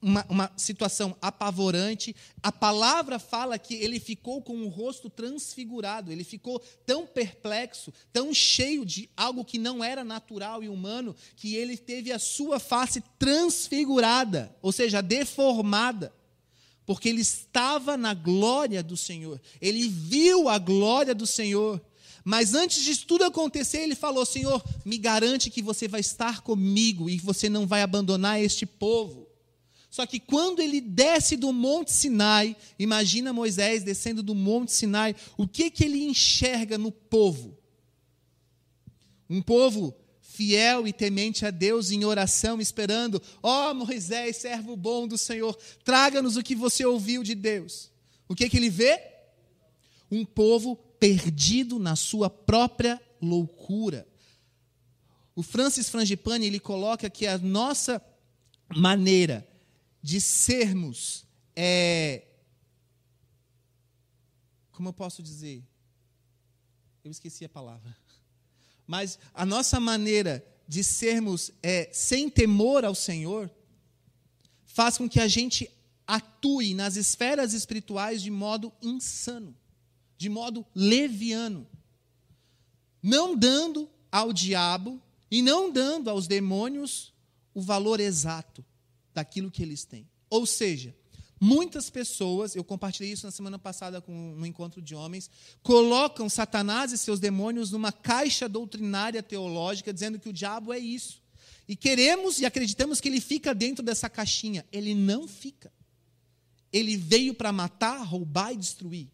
uma, 0.00 0.24
uma, 0.28 0.52
situação 0.56 1.16
apavorante. 1.20 2.14
A 2.42 2.52
palavra 2.52 3.18
fala 3.18 3.58
que 3.58 3.74
ele 3.74 3.98
ficou 3.98 4.40
com 4.40 4.62
o 4.62 4.68
rosto 4.68 5.10
transfigurado, 5.10 6.12
ele 6.12 6.24
ficou 6.24 6.60
tão 6.86 7.06
perplexo, 7.06 7.92
tão 8.12 8.32
cheio 8.32 8.84
de 8.84 9.10
algo 9.16 9.44
que 9.44 9.58
não 9.58 9.82
era 9.82 10.04
natural 10.04 10.62
e 10.62 10.68
humano, 10.68 11.14
que 11.36 11.54
ele 11.54 11.76
teve 11.76 12.12
a 12.12 12.18
sua 12.18 12.58
face 12.60 13.02
transfigurada, 13.18 14.54
ou 14.62 14.72
seja, 14.72 15.00
deformada. 15.00 16.12
Porque 16.86 17.08
ele 17.08 17.20
estava 17.20 17.96
na 17.96 18.14
glória 18.14 18.82
do 18.82 18.96
Senhor, 18.96 19.40
ele 19.60 19.88
viu 19.88 20.48
a 20.48 20.58
glória 20.58 21.14
do 21.14 21.26
Senhor. 21.26 21.80
Mas 22.24 22.54
antes 22.54 22.82
de 22.82 23.06
tudo 23.06 23.24
acontecer, 23.24 23.78
ele 23.78 23.94
falou: 23.94 24.24
Senhor, 24.24 24.62
me 24.84 24.98
garante 24.98 25.50
que 25.50 25.62
você 25.62 25.86
vai 25.86 26.00
estar 26.00 26.40
comigo 26.40 27.08
e 27.08 27.18
você 27.18 27.48
não 27.48 27.66
vai 27.66 27.82
abandonar 27.82 28.40
este 28.40 28.66
povo. 28.66 29.27
Só 29.90 30.06
que 30.06 30.20
quando 30.20 30.60
ele 30.60 30.80
desce 30.80 31.36
do 31.36 31.52
Monte 31.52 31.92
Sinai, 31.92 32.56
imagina 32.78 33.32
Moisés 33.32 33.82
descendo 33.82 34.22
do 34.22 34.34
Monte 34.34 34.72
Sinai, 34.72 35.16
o 35.36 35.48
que, 35.48 35.70
que 35.70 35.84
ele 35.84 36.04
enxerga 36.04 36.76
no 36.76 36.92
povo? 36.92 37.56
Um 39.30 39.40
povo 39.40 39.96
fiel 40.20 40.86
e 40.86 40.92
temente 40.92 41.44
a 41.44 41.50
Deus 41.50 41.90
em 41.90 42.04
oração, 42.04 42.60
esperando: 42.60 43.20
ó 43.42 43.70
oh, 43.70 43.74
Moisés, 43.74 44.36
servo 44.36 44.76
bom 44.76 45.08
do 45.08 45.18
Senhor, 45.18 45.56
traga-nos 45.82 46.36
o 46.36 46.42
que 46.42 46.54
você 46.54 46.84
ouviu 46.84 47.22
de 47.22 47.34
Deus. 47.34 47.90
O 48.28 48.34
que, 48.34 48.48
que 48.48 48.56
ele 48.58 48.70
vê? 48.70 49.00
Um 50.10 50.24
povo 50.24 50.76
perdido 50.76 51.78
na 51.78 51.96
sua 51.96 52.28
própria 52.28 53.00
loucura. 53.20 54.06
O 55.34 55.42
Francis 55.42 55.88
Frangipane 55.88 56.46
ele 56.46 56.60
coloca 56.60 57.08
que 57.08 57.26
a 57.26 57.38
nossa 57.38 58.02
maneira 58.76 59.47
de 60.02 60.20
sermos, 60.20 61.26
é, 61.54 62.24
como 64.72 64.88
eu 64.88 64.92
posso 64.92 65.22
dizer? 65.22 65.62
Eu 67.04 67.10
esqueci 67.10 67.44
a 67.44 67.48
palavra. 67.48 67.96
Mas 68.86 69.18
a 69.34 69.44
nossa 69.44 69.80
maneira 69.80 70.44
de 70.66 70.84
sermos 70.84 71.50
é, 71.62 71.90
sem 71.92 72.30
temor 72.30 72.84
ao 72.84 72.94
Senhor 72.94 73.50
faz 74.64 74.96
com 74.96 75.08
que 75.08 75.20
a 75.20 75.26
gente 75.26 75.70
atue 76.06 76.74
nas 76.74 76.96
esferas 76.96 77.52
espirituais 77.52 78.22
de 78.22 78.30
modo 78.30 78.72
insano, 78.80 79.56
de 80.16 80.28
modo 80.28 80.64
leviano, 80.74 81.66
não 83.02 83.36
dando 83.36 83.90
ao 84.10 84.32
diabo 84.32 85.02
e 85.30 85.42
não 85.42 85.70
dando 85.70 86.08
aos 86.08 86.26
demônios 86.26 87.12
o 87.52 87.60
valor 87.60 88.00
exato 88.00 88.64
daquilo 89.14 89.50
que 89.50 89.62
eles 89.62 89.84
têm. 89.84 90.08
Ou 90.30 90.46
seja, 90.46 90.94
muitas 91.40 91.90
pessoas, 91.90 92.54
eu 92.54 92.64
compartilhei 92.64 93.12
isso 93.12 93.26
na 93.26 93.30
semana 93.30 93.58
passada 93.58 94.00
com, 94.00 94.34
no 94.34 94.46
encontro 94.46 94.82
de 94.82 94.94
homens, 94.94 95.30
colocam 95.62 96.28
Satanás 96.28 96.92
e 96.92 96.98
seus 96.98 97.20
demônios 97.20 97.70
numa 97.70 97.92
caixa 97.92 98.48
doutrinária 98.48 99.22
teológica, 99.22 99.92
dizendo 99.92 100.18
que 100.18 100.28
o 100.28 100.32
diabo 100.32 100.72
é 100.72 100.78
isso. 100.78 101.22
E 101.68 101.76
queremos 101.76 102.40
e 102.40 102.46
acreditamos 102.46 103.00
que 103.00 103.08
ele 103.08 103.20
fica 103.20 103.54
dentro 103.54 103.84
dessa 103.84 104.08
caixinha. 104.08 104.64
Ele 104.72 104.94
não 104.94 105.28
fica. 105.28 105.70
Ele 106.72 106.96
veio 106.96 107.34
para 107.34 107.52
matar, 107.52 108.02
roubar 108.02 108.52
e 108.52 108.56
destruir. 108.56 109.08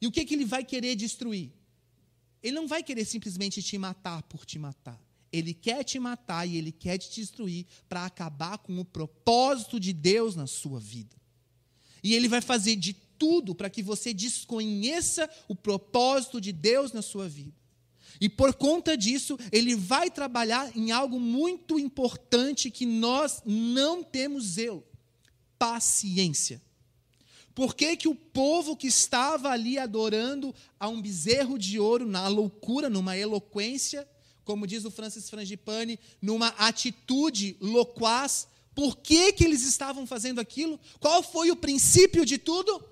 E 0.00 0.06
o 0.06 0.12
que, 0.12 0.24
que 0.24 0.34
ele 0.34 0.44
vai 0.44 0.64
querer 0.64 0.94
destruir? 0.94 1.50
Ele 2.42 2.54
não 2.54 2.68
vai 2.68 2.82
querer 2.82 3.04
simplesmente 3.04 3.62
te 3.62 3.76
matar 3.78 4.22
por 4.24 4.44
te 4.44 4.58
matar. 4.58 5.00
Ele 5.34 5.52
quer 5.52 5.82
te 5.82 5.98
matar 5.98 6.46
e 6.46 6.56
ele 6.56 6.70
quer 6.70 6.96
te 6.96 7.12
destruir 7.20 7.66
para 7.88 8.04
acabar 8.04 8.58
com 8.58 8.78
o 8.78 8.84
propósito 8.84 9.80
de 9.80 9.92
Deus 9.92 10.36
na 10.36 10.46
sua 10.46 10.78
vida. 10.78 11.16
E 12.04 12.14
ele 12.14 12.28
vai 12.28 12.40
fazer 12.40 12.76
de 12.76 12.92
tudo 13.18 13.52
para 13.52 13.68
que 13.68 13.82
você 13.82 14.14
desconheça 14.14 15.28
o 15.48 15.56
propósito 15.56 16.40
de 16.40 16.52
Deus 16.52 16.92
na 16.92 17.02
sua 17.02 17.28
vida. 17.28 17.56
E 18.20 18.28
por 18.28 18.54
conta 18.54 18.96
disso, 18.96 19.36
ele 19.50 19.74
vai 19.74 20.08
trabalhar 20.08 20.70
em 20.76 20.92
algo 20.92 21.18
muito 21.18 21.80
importante 21.80 22.70
que 22.70 22.86
nós 22.86 23.42
não 23.44 24.04
temos 24.04 24.44
zelo: 24.44 24.84
paciência. 25.58 26.62
Por 27.56 27.74
que, 27.74 27.96
que 27.96 28.08
o 28.08 28.14
povo 28.14 28.76
que 28.76 28.86
estava 28.86 29.48
ali 29.50 29.78
adorando 29.78 30.54
a 30.78 30.88
um 30.88 31.02
bezerro 31.02 31.58
de 31.58 31.80
ouro, 31.80 32.06
na 32.06 32.28
loucura, 32.28 32.88
numa 32.88 33.16
eloquência, 33.16 34.06
como 34.44 34.66
diz 34.66 34.84
o 34.84 34.90
Francis 34.90 35.28
Frangipane, 35.28 35.98
numa 36.20 36.48
atitude 36.48 37.56
loquaz. 37.60 38.46
Por 38.74 38.96
que, 38.96 39.32
que 39.32 39.44
eles 39.44 39.62
estavam 39.62 40.06
fazendo 40.06 40.40
aquilo? 40.40 40.78
Qual 41.00 41.22
foi 41.22 41.50
o 41.50 41.56
princípio 41.56 42.24
de 42.24 42.38
tudo? 42.38 42.84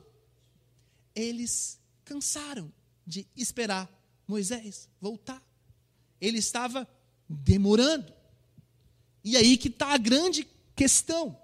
Eles 1.15 1.79
cansaram 2.05 2.73
de 3.07 3.27
esperar 3.37 3.91
Moisés 4.27 4.89
voltar. 5.01 5.43
Ele 6.21 6.39
estava 6.39 6.89
demorando. 7.29 8.13
E 9.25 9.37
aí 9.37 9.57
que 9.57 9.69
está 9.69 9.89
a 9.89 9.99
grande 9.99 10.47
questão. 10.75 11.39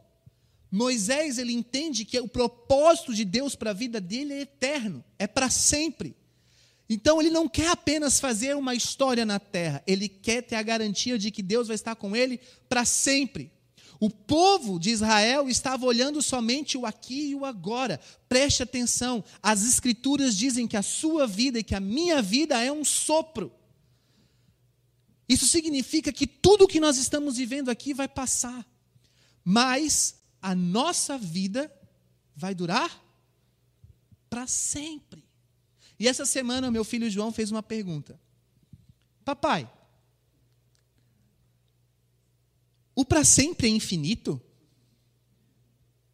Moisés 0.70 1.38
ele 1.38 1.52
entende 1.52 2.04
que 2.04 2.18
o 2.20 2.28
propósito 2.28 3.14
de 3.14 3.24
Deus 3.24 3.54
para 3.54 3.70
a 3.70 3.74
vida 3.74 4.00
dele 4.00 4.34
é 4.34 4.40
eterno, 4.40 5.04
é 5.18 5.26
para 5.26 5.50
sempre. 5.50 6.14
Então 6.88 7.20
ele 7.20 7.30
não 7.30 7.48
quer 7.48 7.68
apenas 7.68 8.18
fazer 8.18 8.56
uma 8.56 8.74
história 8.74 9.26
na 9.26 9.38
terra, 9.38 9.82
ele 9.86 10.08
quer 10.08 10.42
ter 10.42 10.56
a 10.56 10.62
garantia 10.62 11.18
de 11.18 11.30
que 11.30 11.42
Deus 11.42 11.68
vai 11.68 11.74
estar 11.74 11.94
com 11.94 12.16
ele 12.16 12.40
para 12.68 12.84
sempre. 12.84 13.52
O 14.00 14.08
povo 14.08 14.78
de 14.78 14.90
Israel 14.90 15.48
estava 15.48 15.84
olhando 15.84 16.22
somente 16.22 16.78
o 16.78 16.86
aqui 16.86 17.30
e 17.30 17.34
o 17.34 17.44
agora. 17.44 18.00
Preste 18.28 18.62
atenção, 18.62 19.24
as 19.42 19.64
escrituras 19.64 20.36
dizem 20.36 20.68
que 20.68 20.76
a 20.76 20.82
sua 20.82 21.26
vida 21.26 21.58
e 21.58 21.64
que 21.64 21.74
a 21.74 21.80
minha 21.80 22.22
vida 22.22 22.62
é 22.62 22.70
um 22.70 22.84
sopro. 22.84 23.52
Isso 25.28 25.46
significa 25.46 26.12
que 26.12 26.26
tudo 26.26 26.68
que 26.68 26.80
nós 26.80 26.96
estamos 26.96 27.36
vivendo 27.36 27.70
aqui 27.70 27.92
vai 27.92 28.08
passar, 28.08 28.64
mas 29.44 30.14
a 30.40 30.54
nossa 30.54 31.18
vida 31.18 31.70
vai 32.34 32.54
durar 32.54 33.04
para 34.30 34.46
sempre. 34.46 35.27
E 35.98 36.06
essa 36.06 36.24
semana, 36.24 36.70
meu 36.70 36.84
filho 36.84 37.10
João 37.10 37.32
fez 37.32 37.50
uma 37.50 37.62
pergunta: 37.62 38.18
Papai, 39.24 39.70
o 42.94 43.04
para 43.04 43.24
sempre 43.24 43.66
é 43.66 43.70
infinito? 43.70 44.40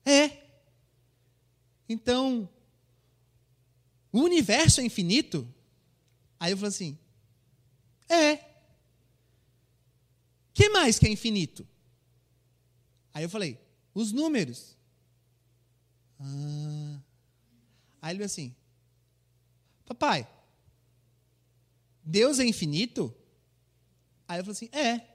É. 0.05 0.43
Então, 1.89 2.49
o 4.11 4.21
universo 4.21 4.81
é 4.81 4.85
infinito? 4.85 5.47
Aí 6.41 6.53
eu 6.53 6.57
falei 6.57 6.69
assim: 6.69 6.99
É. 8.09 8.37
que 10.55 10.69
mais 10.71 10.99
que 10.99 11.07
é 11.07 11.11
infinito? 11.11 11.67
Aí 13.13 13.23
eu 13.23 13.31
falei: 13.31 13.59
os 13.95 14.13
números. 14.13 14.77
Ah. 16.19 17.01
Aí 18.01 18.15
ele 18.17 18.25
assim: 18.25 18.55
Papai, 19.85 20.27
Deus 22.05 22.39
é 22.39 22.45
infinito? 22.45 23.15
Aí 24.27 24.41
eu 24.41 24.45
falei 24.45 24.57
assim: 24.57 24.69
É. 24.73 25.15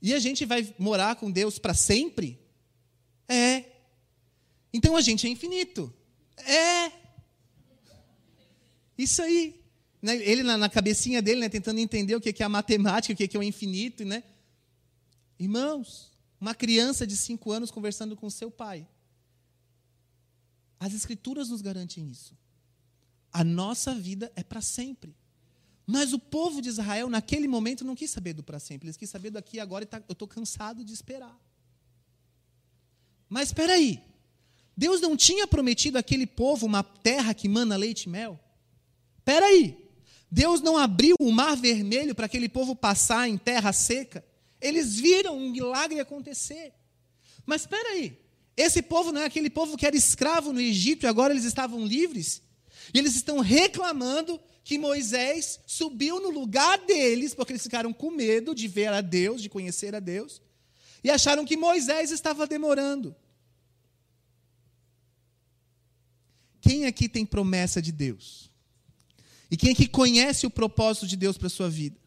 E 0.00 0.12
a 0.12 0.18
gente 0.18 0.44
vai 0.44 0.74
morar 0.78 1.16
com 1.16 1.30
Deus 1.30 1.58
para 1.58 1.74
sempre? 1.74 2.40
É. 3.28 3.64
Então 4.72 4.96
a 4.96 5.00
gente 5.00 5.26
é 5.26 5.30
infinito? 5.30 5.94
É. 6.36 6.90
Isso 8.98 9.22
aí. 9.22 9.62
Né? 10.00 10.16
Ele, 10.16 10.42
na, 10.42 10.68
cabecinha 10.68 11.22
dele, 11.22 11.40
né, 11.40 11.48
tentando 11.48 11.78
entender 11.78 12.16
o 12.16 12.20
que 12.20 12.42
é 12.42 12.46
a 12.46 12.48
matemática, 12.48 13.12
o 13.12 13.16
que 13.28 13.36
é 13.36 13.38
o 13.38 13.42
infinito, 13.42 14.04
né? 14.04 14.24
Irmãos, 15.38 16.12
uma 16.40 16.54
criança 16.54 17.06
de 17.06 17.16
cinco 17.16 17.52
anos 17.52 17.70
conversando 17.70 18.16
com 18.16 18.28
seu 18.28 18.50
pai. 18.50 18.86
As 20.80 20.92
escrituras 20.92 21.48
nos 21.48 21.62
garantem 21.62 22.10
isso. 22.10 22.36
A 23.32 23.42
nossa 23.42 23.94
vida 23.94 24.30
é 24.36 24.42
para 24.42 24.60
sempre. 24.60 25.16
Mas 25.86 26.12
o 26.12 26.18
povo 26.18 26.60
de 26.60 26.68
Israel, 26.68 27.08
naquele 27.08 27.48
momento, 27.48 27.84
não 27.84 27.94
quis 27.94 28.10
saber 28.10 28.34
do 28.34 28.42
para 28.42 28.58
sempre. 28.58 28.86
Eles 28.86 28.96
quis 28.96 29.10
saber 29.10 29.30
do 29.30 29.38
aqui 29.38 29.56
e 29.56 29.60
agora 29.60 29.84
e 29.84 29.86
tá, 29.86 30.02
eu 30.08 30.12
estou 30.12 30.28
cansado 30.28 30.84
de 30.84 30.92
esperar. 30.92 31.36
Mas 33.28 33.48
espera 33.48 33.74
aí. 33.74 34.02
Deus 34.76 35.00
não 35.00 35.16
tinha 35.16 35.46
prometido 35.46 35.98
àquele 35.98 36.26
povo 36.26 36.66
uma 36.66 36.82
terra 36.82 37.34
que 37.34 37.48
mana 37.48 37.76
leite 37.76 38.04
e 38.04 38.08
mel? 38.08 38.38
Espera 39.18 39.46
aí. 39.46 39.76
Deus 40.30 40.60
não 40.60 40.78
abriu 40.78 41.14
o 41.20 41.30
mar 41.30 41.56
vermelho 41.56 42.14
para 42.14 42.26
aquele 42.26 42.48
povo 42.48 42.74
passar 42.74 43.28
em 43.28 43.36
terra 43.36 43.72
seca? 43.72 44.24
Eles 44.60 44.96
viram 44.96 45.36
um 45.36 45.50
milagre 45.50 46.00
acontecer. 46.00 46.72
Mas 47.44 47.62
espera 47.62 47.90
aí. 47.90 48.18
Esse 48.56 48.82
povo 48.82 49.12
não 49.12 49.20
é 49.20 49.24
aquele 49.24 49.50
povo 49.50 49.76
que 49.76 49.86
era 49.86 49.96
escravo 49.96 50.52
no 50.52 50.60
Egito 50.60 51.04
e 51.04 51.06
agora 51.06 51.32
eles 51.32 51.44
estavam 51.44 51.84
livres. 51.84 52.42
E 52.92 52.98
eles 52.98 53.14
estão 53.14 53.40
reclamando 53.40 54.40
que 54.64 54.78
Moisés 54.78 55.60
subiu 55.66 56.20
no 56.20 56.30
lugar 56.30 56.78
deles, 56.86 57.34
porque 57.34 57.52
eles 57.52 57.62
ficaram 57.62 57.92
com 57.92 58.10
medo 58.10 58.54
de 58.54 58.68
ver 58.68 58.92
a 58.92 59.00
Deus, 59.00 59.42
de 59.42 59.48
conhecer 59.48 59.94
a 59.94 60.00
Deus, 60.00 60.40
e 61.02 61.10
acharam 61.10 61.44
que 61.44 61.56
Moisés 61.56 62.10
estava 62.10 62.46
demorando. 62.46 63.14
Quem 66.60 66.86
aqui 66.86 67.08
tem 67.08 67.26
promessa 67.26 67.82
de 67.82 67.90
Deus? 67.90 68.50
E 69.50 69.56
quem 69.56 69.72
aqui 69.72 69.88
conhece 69.88 70.46
o 70.46 70.50
propósito 70.50 71.06
de 71.06 71.16
Deus 71.16 71.36
para 71.36 71.48
a 71.48 71.50
sua 71.50 71.68
vida? 71.68 72.00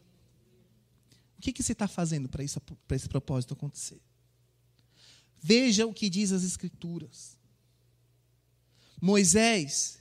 O 1.38 1.42
que, 1.42 1.52
que 1.52 1.62
você 1.62 1.72
está 1.72 1.86
fazendo 1.86 2.28
para 2.28 2.42
esse 2.42 3.08
propósito 3.08 3.52
acontecer? 3.52 4.00
Veja 5.42 5.86
o 5.86 5.92
que 5.92 6.08
diz 6.08 6.32
as 6.32 6.42
Escrituras. 6.42 7.36
Moisés, 9.00 9.98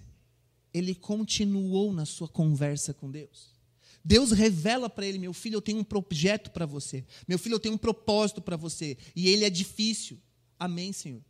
ele 0.75 0.93
continuou 0.93 1.93
na 1.93 2.05
sua 2.05 2.27
conversa 2.27 2.93
com 2.93 3.09
Deus. 3.09 3.55
Deus 4.03 4.31
revela 4.31 4.89
para 4.89 5.05
ele: 5.05 5.17
meu 5.17 5.31
filho, 5.31 5.55
eu 5.55 5.61
tenho 5.61 5.79
um 5.79 5.85
projeto 5.85 6.51
para 6.51 6.65
você. 6.65 7.05
Meu 7.25 7.39
filho, 7.39 7.55
eu 7.55 7.59
tenho 7.61 7.75
um 7.75 7.77
propósito 7.77 8.41
para 8.41 8.57
você. 8.57 8.97
E 9.15 9.29
ele 9.29 9.45
é 9.45 9.49
difícil. 9.49 10.21
Amém, 10.59 10.91
Senhor. 10.91 11.23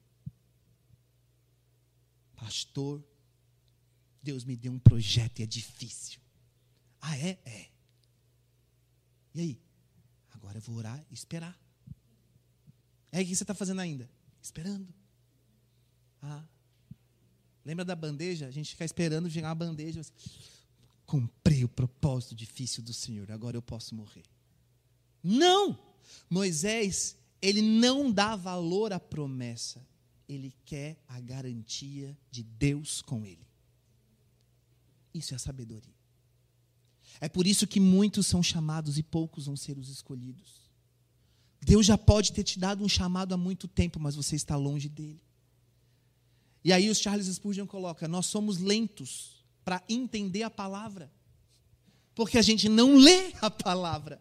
Pastor, 2.35 3.03
Deus 4.23 4.43
me 4.43 4.55
deu 4.55 4.71
um 4.71 4.79
projeto 4.79 5.39
e 5.39 5.43
é 5.43 5.45
difícil. 5.45 6.19
Ah, 6.99 7.15
é? 7.15 7.37
É. 7.45 7.67
E 9.35 9.41
aí? 9.41 9.61
Agora 10.31 10.57
eu 10.57 10.61
vou 10.61 10.77
orar 10.77 11.05
e 11.11 11.13
esperar. 11.13 11.55
É 13.11 13.21
o 13.21 13.25
que 13.25 13.35
você 13.35 13.43
está 13.43 13.53
fazendo 13.53 13.79
ainda? 13.79 14.09
Esperando. 14.41 14.91
Ah. 16.19 16.43
Lembra 17.65 17.83
da 17.83 17.95
bandeja? 17.95 18.47
A 18.47 18.51
gente 18.51 18.69
fica 18.69 18.85
esperando 18.85 19.29
chegar 19.29 19.51
a 19.51 19.55
bandeja. 19.55 20.01
Assim, 20.01 20.13
Comprei 21.05 21.63
o 21.63 21.69
propósito 21.69 22.33
difícil 22.33 22.81
do 22.81 22.93
Senhor, 22.93 23.31
agora 23.31 23.55
eu 23.55 23.61
posso 23.61 23.93
morrer. 23.93 24.23
Não! 25.23 25.77
Moisés, 26.29 27.15
ele 27.41 27.61
não 27.61 28.11
dá 28.11 28.35
valor 28.35 28.91
à 28.91 28.99
promessa, 28.99 29.85
ele 30.27 30.53
quer 30.65 30.97
a 31.07 31.19
garantia 31.19 32.17
de 32.31 32.41
Deus 32.43 33.01
com 33.01 33.25
ele. 33.25 33.45
Isso 35.13 35.35
é 35.35 35.37
sabedoria. 35.37 35.93
É 37.21 37.29
por 37.29 37.45
isso 37.45 37.67
que 37.67 37.79
muitos 37.79 38.27
são 38.27 38.41
chamados 38.41 38.97
e 38.97 39.03
poucos 39.03 39.45
vão 39.45 39.55
ser 39.55 39.77
os 39.77 39.89
escolhidos. 39.89 40.65
Deus 41.61 41.85
já 41.85 41.97
pode 41.97 42.33
ter 42.33 42.43
te 42.43 42.59
dado 42.59 42.83
um 42.83 42.89
chamado 42.89 43.33
há 43.33 43.37
muito 43.37 43.67
tempo, 43.67 43.99
mas 43.99 44.15
você 44.15 44.35
está 44.35 44.55
longe 44.55 44.89
dele. 44.89 45.21
E 46.65 46.73
aí 46.73 46.89
o 46.89 46.95
Charles 46.95 47.27
Spurgeon 47.27 47.67
coloca: 47.67 48.07
nós 48.07 48.25
somos 48.25 48.57
lentos 48.57 49.45
para 49.63 49.83
entender 49.87 50.41
a 50.41 50.49
palavra, 50.49 51.13
porque 52.15 52.39
a 52.39 52.41
gente 52.41 52.67
não 52.67 52.95
lê 52.95 53.31
a 53.39 53.51
palavra. 53.51 54.19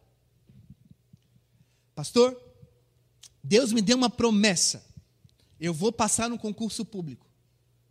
Pastor, 1.95 2.39
Deus 3.43 3.73
me 3.73 3.81
deu 3.81 3.97
uma 3.97 4.11
promessa. 4.11 4.85
Eu 5.59 5.73
vou 5.73 5.91
passar 5.91 6.29
no 6.29 6.39
concurso 6.39 6.85
público. 6.85 7.27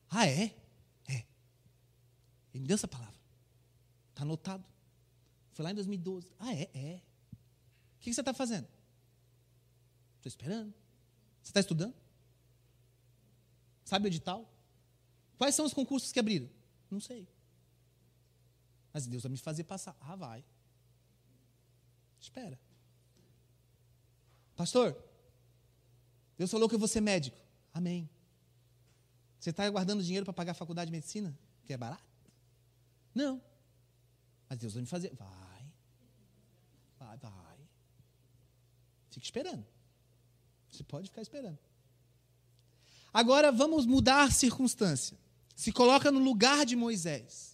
Ah, 0.08 0.28
é? 0.28 0.56
É. 1.08 1.26
Ele 2.54 2.62
me 2.62 2.68
deu 2.68 2.76
essa 2.76 2.88
palavra. 2.88 3.16
Está 4.10 4.22
anotado. 4.22 4.63
Foi 5.54 5.63
lá 5.63 5.72
em 5.72 5.76
2012. 5.76 6.32
Ah, 6.38 6.54
é? 6.54 6.70
É. 6.76 7.02
O 7.96 8.00
que 8.02 8.13
você 8.13 8.22
está 8.22 8.34
fazendo? 8.36 8.68
Estou 10.18 10.28
esperando. 10.28 10.72
Você 11.42 11.50
está 11.50 11.60
estudando? 11.60 12.03
Sabe 13.84 14.06
o 14.06 14.10
edital? 14.10 14.50
Quais 15.38 15.56
são 15.56 15.65
os 15.65 15.74
concursos 15.74 16.12
que 16.12 16.19
abriram? 16.19 16.50
Não 16.89 17.00
sei. 17.00 17.28
Mas 18.93 19.08
Deus 19.08 19.24
vai 19.24 19.32
me 19.32 19.38
fazer 19.38 19.63
passar. 19.63 19.96
Ah, 20.00 20.15
vai. 20.15 20.43
Espera. 22.19 22.60
Pastor, 24.56 24.96
Deus 26.38 26.50
falou 26.50 26.69
que 26.69 26.76
eu 26.76 26.80
vou 26.80 26.88
ser 26.88 27.02
médico. 27.02 27.38
Amém. 27.74 28.10
Você 29.39 29.50
está 29.50 29.69
guardando 29.69 30.04
dinheiro 30.04 30.26
para 30.26 30.34
pagar 30.34 30.52
a 30.52 30.56
faculdade 30.56 30.89
de 30.89 30.96
medicina? 30.96 31.38
Que 31.65 31.74
é 31.74 31.78
barato? 31.78 32.04
Não. 33.13 33.41
Mas 34.48 34.60
Deus 34.60 34.74
vai 34.74 34.82
me 34.82 34.88
fazer. 34.88 35.13
Vai. 35.15 35.74
Vai, 37.00 37.17
vai. 37.17 37.60
Fique 39.10 39.26
esperando. 39.26 39.65
Você 40.72 40.84
pode 40.84 41.10
ficar 41.10 41.22
esperando. 41.22 41.60
Agora 43.13 43.52
vamos 43.52 43.86
mudar 43.86 44.23
a 44.23 44.32
circunstância. 44.32 45.17
Se 45.56 45.71
coloca 45.71 46.12
no 46.12 46.19
lugar 46.19 46.65
de 46.65 46.76
Moisés. 46.76 47.54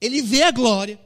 Ele 0.00 0.22
vê 0.22 0.42
a 0.42 0.50
glória, 0.50 1.00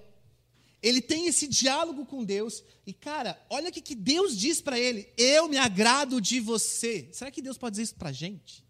ele 0.83 1.01
tem 1.01 1.27
esse 1.27 1.47
diálogo 1.47 2.05
com 2.05 2.25
Deus, 2.25 2.63
e 2.87 2.93
cara, 2.93 3.41
olha 3.49 3.71
o 3.71 3.73
que 3.73 3.95
Deus 3.95 4.37
diz 4.37 4.61
para 4.61 4.79
ele: 4.79 5.09
Eu 5.17 5.49
me 5.49 5.57
agrado 5.57 6.21
de 6.21 6.41
você. 6.41 7.09
Será 7.13 7.31
que 7.31 7.41
Deus 7.41 7.57
pode 7.57 7.73
dizer 7.73 7.85
isso 7.85 7.95
para 7.95 8.11
a 8.11 8.13
gente? 8.13 8.65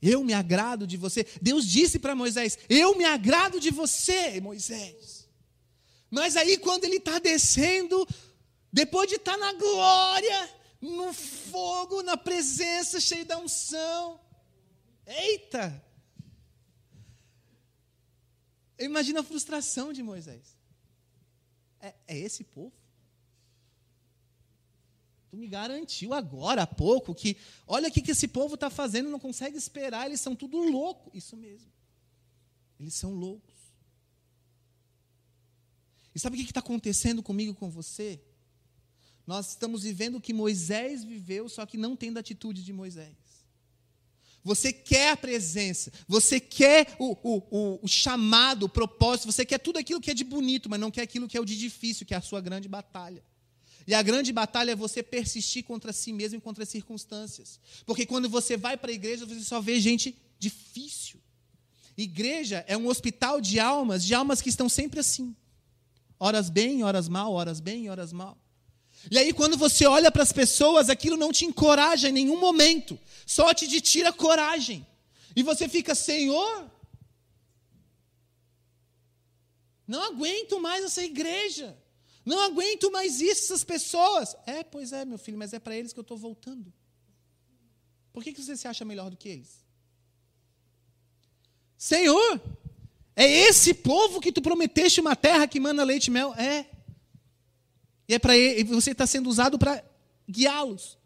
Eu 0.00 0.24
me 0.24 0.32
agrado 0.32 0.84
de 0.84 0.96
você. 0.96 1.24
Deus 1.40 1.66
disse 1.66 1.98
para 1.98 2.14
Moisés: 2.14 2.58
Eu 2.68 2.96
me 2.96 3.04
agrado 3.04 3.60
de 3.60 3.70
você, 3.70 4.40
Moisés. 4.40 5.28
Mas 6.10 6.36
aí, 6.36 6.58
quando 6.58 6.84
ele 6.84 6.96
está 6.96 7.18
descendo, 7.18 8.06
depois 8.72 9.08
de 9.08 9.14
estar 9.14 9.32
tá 9.32 9.38
na 9.38 9.52
glória, 9.52 10.50
no 10.82 11.12
fogo, 11.12 12.02
na 12.02 12.16
presença, 12.16 13.00
cheio 13.00 13.24
da 13.24 13.38
unção. 13.38 14.20
Eita! 15.06 15.82
Eu 18.76 18.86
imagino 18.86 19.20
a 19.20 19.22
frustração 19.22 19.92
de 19.92 20.02
Moisés. 20.02 20.58
É, 21.78 21.94
é 22.08 22.18
esse 22.18 22.42
povo? 22.42 22.74
Tu 25.30 25.36
me 25.36 25.46
garantiu 25.46 26.12
agora 26.12 26.62
há 26.62 26.66
pouco 26.66 27.14
que, 27.14 27.36
olha 27.66 27.88
o 27.88 27.92
que 27.92 28.10
esse 28.10 28.26
povo 28.26 28.54
está 28.54 28.68
fazendo, 28.68 29.08
não 29.08 29.20
consegue 29.20 29.56
esperar, 29.56 30.06
eles 30.06 30.20
são 30.20 30.34
tudo 30.34 30.58
louco. 30.58 31.10
Isso 31.14 31.36
mesmo. 31.36 31.72
Eles 32.78 32.94
são 32.94 33.14
loucos. 33.14 33.54
E 36.12 36.18
sabe 36.18 36.36
o 36.36 36.38
que 36.44 36.50
está 36.50 36.60
acontecendo 36.60 37.22
comigo 37.22 37.54
com 37.54 37.70
você? 37.70 38.20
Nós 39.32 39.48
estamos 39.48 39.82
vivendo 39.82 40.16
o 40.16 40.20
que 40.20 40.34
Moisés 40.34 41.02
viveu, 41.02 41.48
só 41.48 41.64
que 41.64 41.78
não 41.78 41.96
tendo 41.96 42.18
a 42.18 42.20
atitude 42.20 42.62
de 42.62 42.70
Moisés. 42.70 43.16
Você 44.44 44.70
quer 44.70 45.12
a 45.12 45.16
presença, 45.16 45.90
você 46.06 46.38
quer 46.38 46.94
o, 46.98 47.16
o, 47.22 47.80
o, 47.82 47.88
chamado, 47.88 48.64
o 48.64 48.68
propósito, 48.68 49.32
você 49.32 49.46
quer 49.46 49.56
tudo 49.56 49.78
aquilo 49.78 50.02
que 50.02 50.10
é 50.10 50.14
de 50.14 50.22
bonito, 50.22 50.68
mas 50.68 50.78
não 50.78 50.90
quer 50.90 51.00
aquilo 51.00 51.26
que 51.26 51.34
é 51.34 51.40
o 51.40 51.46
de 51.46 51.58
difícil, 51.58 52.04
que 52.04 52.12
é 52.12 52.18
a 52.18 52.20
sua 52.20 52.42
grande 52.42 52.68
batalha. 52.68 53.24
E 53.86 53.94
a 53.94 54.02
grande 54.02 54.34
batalha 54.34 54.72
é 54.72 54.76
você 54.76 55.02
persistir 55.02 55.64
contra 55.64 55.94
si 55.94 56.12
mesmo 56.12 56.36
e 56.36 56.40
contra 56.42 56.64
as 56.64 56.68
circunstâncias. 56.68 57.58
Porque 57.86 58.04
quando 58.04 58.28
você 58.28 58.58
vai 58.58 58.76
para 58.76 58.90
a 58.90 58.94
igreja, 58.94 59.24
você 59.24 59.40
só 59.40 59.62
vê 59.62 59.80
gente 59.80 60.14
difícil. 60.38 61.18
Igreja 61.96 62.66
é 62.68 62.76
um 62.76 62.86
hospital 62.86 63.40
de 63.40 63.58
almas, 63.58 64.04
de 64.04 64.12
almas 64.12 64.42
que 64.42 64.50
estão 64.50 64.68
sempre 64.68 65.00
assim. 65.00 65.34
Horas 66.20 66.50
bem, 66.50 66.84
horas 66.84 67.08
mal, 67.08 67.32
horas 67.32 67.60
bem, 67.60 67.88
horas 67.88 68.12
mal. 68.12 68.41
E 69.10 69.18
aí, 69.18 69.32
quando 69.32 69.56
você 69.56 69.86
olha 69.86 70.10
para 70.10 70.22
as 70.22 70.32
pessoas, 70.32 70.88
aquilo 70.88 71.16
não 71.16 71.32
te 71.32 71.44
encoraja 71.44 72.08
em 72.08 72.12
nenhum 72.12 72.38
momento, 72.38 72.98
só 73.26 73.52
te 73.52 73.80
tira 73.80 74.12
coragem. 74.12 74.86
E 75.34 75.42
você 75.42 75.68
fica, 75.68 75.94
Senhor, 75.94 76.70
não 79.86 80.02
aguento 80.02 80.60
mais 80.60 80.84
essa 80.84 81.02
igreja, 81.02 81.76
não 82.24 82.40
aguento 82.40 82.90
mais 82.90 83.20
isso, 83.20 83.44
essas 83.44 83.64
pessoas. 83.64 84.36
É, 84.46 84.62
pois 84.62 84.92
é, 84.92 85.04
meu 85.04 85.18
filho, 85.18 85.38
mas 85.38 85.52
é 85.52 85.58
para 85.58 85.76
eles 85.76 85.92
que 85.92 85.98
eu 85.98 86.02
estou 86.02 86.16
voltando. 86.16 86.72
Por 88.12 88.22
que, 88.22 88.32
que 88.32 88.42
você 88.42 88.56
se 88.56 88.68
acha 88.68 88.84
melhor 88.84 89.10
do 89.10 89.16
que 89.16 89.28
eles? 89.28 89.64
Senhor, 91.76 92.40
é 93.16 93.26
esse 93.26 93.74
povo 93.74 94.20
que 94.20 94.30
tu 94.30 94.40
prometeste 94.40 95.00
uma 95.00 95.16
terra 95.16 95.48
que 95.48 95.58
manda 95.58 95.82
leite 95.82 96.06
e 96.06 96.10
mel? 96.10 96.32
É. 96.34 96.66
E 98.08 98.14
é 98.14 98.18
para 98.18 98.34
você 98.68 98.90
está 98.90 99.06
sendo 99.06 99.28
usado 99.28 99.58
para 99.58 99.84
guiá-los. 100.28 100.98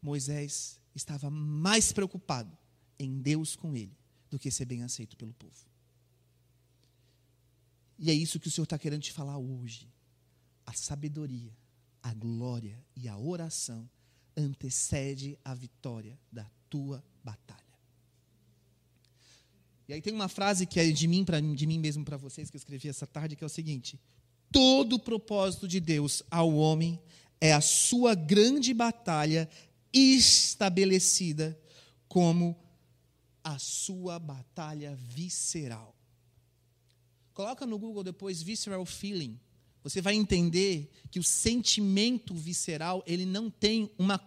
Moisés 0.00 0.80
estava 0.94 1.30
mais 1.30 1.92
preocupado 1.92 2.56
em 2.98 3.20
Deus 3.20 3.56
com 3.56 3.74
ele 3.74 3.96
do 4.30 4.38
que 4.38 4.50
ser 4.50 4.66
bem 4.66 4.82
aceito 4.82 5.16
pelo 5.16 5.32
povo. 5.32 5.66
E 7.98 8.10
é 8.10 8.14
isso 8.14 8.38
que 8.38 8.48
o 8.48 8.50
Senhor 8.50 8.64
está 8.64 8.78
querendo 8.78 9.02
te 9.02 9.12
falar 9.12 9.38
hoje. 9.38 9.88
A 10.66 10.72
sabedoria, 10.72 11.56
a 12.02 12.12
glória 12.12 12.84
e 12.94 13.08
a 13.08 13.16
oração 13.16 13.88
antecede 14.36 15.38
a 15.44 15.54
vitória 15.54 16.18
da 16.30 16.50
tua 16.68 17.02
batalha. 17.22 17.63
E 19.88 19.92
aí 19.92 20.00
tem 20.00 20.12
uma 20.12 20.28
frase 20.28 20.66
que 20.66 20.80
é 20.80 20.90
de 20.90 21.06
mim, 21.06 21.24
pra, 21.24 21.40
de 21.40 21.66
mim 21.66 21.78
mesmo 21.78 22.04
para 22.04 22.16
vocês, 22.16 22.50
que 22.50 22.56
eu 22.56 22.58
escrevi 22.58 22.88
essa 22.88 23.06
tarde, 23.06 23.36
que 23.36 23.44
é 23.44 23.46
o 23.46 23.50
seguinte: 23.50 24.00
todo 24.50 24.94
o 24.94 24.98
propósito 24.98 25.68
de 25.68 25.80
Deus 25.80 26.22
ao 26.30 26.54
homem 26.54 26.98
é 27.40 27.52
a 27.52 27.60
sua 27.60 28.14
grande 28.14 28.72
batalha 28.72 29.48
estabelecida 29.92 31.58
como 32.08 32.56
a 33.42 33.58
sua 33.58 34.18
batalha 34.18 34.96
visceral. 34.96 35.94
Coloca 37.34 37.66
no 37.66 37.78
Google 37.78 38.02
depois 38.02 38.40
visceral 38.40 38.86
feeling. 38.86 39.38
Você 39.82 40.00
vai 40.00 40.14
entender 40.14 40.90
que 41.10 41.18
o 41.18 41.22
sentimento 41.22 42.34
visceral, 42.34 43.02
ele 43.06 43.26
não 43.26 43.50
tem 43.50 43.90
uma 43.98 44.18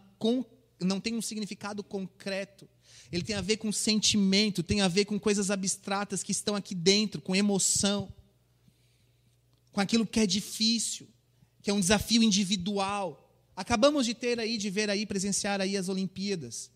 não 0.80 1.00
tem 1.00 1.15
um 1.15 1.22
significado 1.22 1.84
concreto. 1.84 2.67
Ele 3.12 3.24
tem 3.24 3.36
a 3.36 3.41
ver 3.41 3.58
com 3.58 3.72
sentimento, 3.72 4.62
tem 4.62 4.82
a 4.82 4.88
ver 4.88 5.06
com 5.06 5.20
coisas 5.20 5.50
abstratas 5.50 6.24
que 6.24 6.32
estão 6.32 6.56
aqui 6.56 6.76
dentro, 6.76 7.22
com 7.22 7.36
emoção, 7.36 8.13
com 9.72 9.80
aquilo 9.80 10.06
que 10.06 10.20
é 10.20 10.28
difícil, 10.28 11.08
que 11.62 11.70
é 11.70 11.74
um 11.74 11.80
desafio 11.80 12.22
individual. 12.22 13.32
Acabamos 13.56 14.06
de 14.06 14.13
ter 14.13 14.39
aí, 14.39 14.58
de 14.58 14.70
ver 14.70 14.89
aí, 14.89 15.06
presenciar 15.06 15.62
aí 15.62 15.78
as 15.78 15.89
Olimpíadas. 15.89 16.70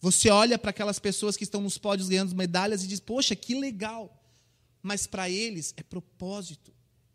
Você 0.00 0.30
olha 0.30 0.56
para 0.58 0.70
aquelas 0.70 0.98
pessoas 0.98 1.36
que 1.36 1.44
estão 1.44 1.60
nos 1.60 1.76
pódios 1.76 2.08
ganhando 2.08 2.34
medalhas 2.34 2.84
e 2.84 2.86
diz: 2.86 3.00
Poxa, 3.00 3.34
que 3.34 3.54
legal. 3.54 4.14
Mas 4.82 5.06
para 5.06 5.28
eles 5.28 5.74
é 5.76 5.82
propósito. 5.82 6.72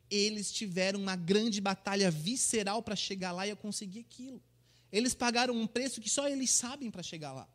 Eles 0.10 0.52
tiveram 0.52 1.00
uma 1.00 1.16
grande 1.16 1.62
batalha 1.62 2.12
visceral 2.12 2.84
para 2.84 2.96
chegar 2.96 3.32
lá 3.32 3.48
e 3.48 3.56
conseguir 3.56 4.00
aquilo. 4.00 4.42
Eles 4.92 5.16
pagaram 5.16 5.56
um 5.56 5.66
preço 5.66 6.02
que 6.02 6.10
só 6.10 6.28
eles 6.28 6.52
sabem 6.52 6.92
para 6.92 7.02
chegar 7.02 7.34
lá. 7.34 7.48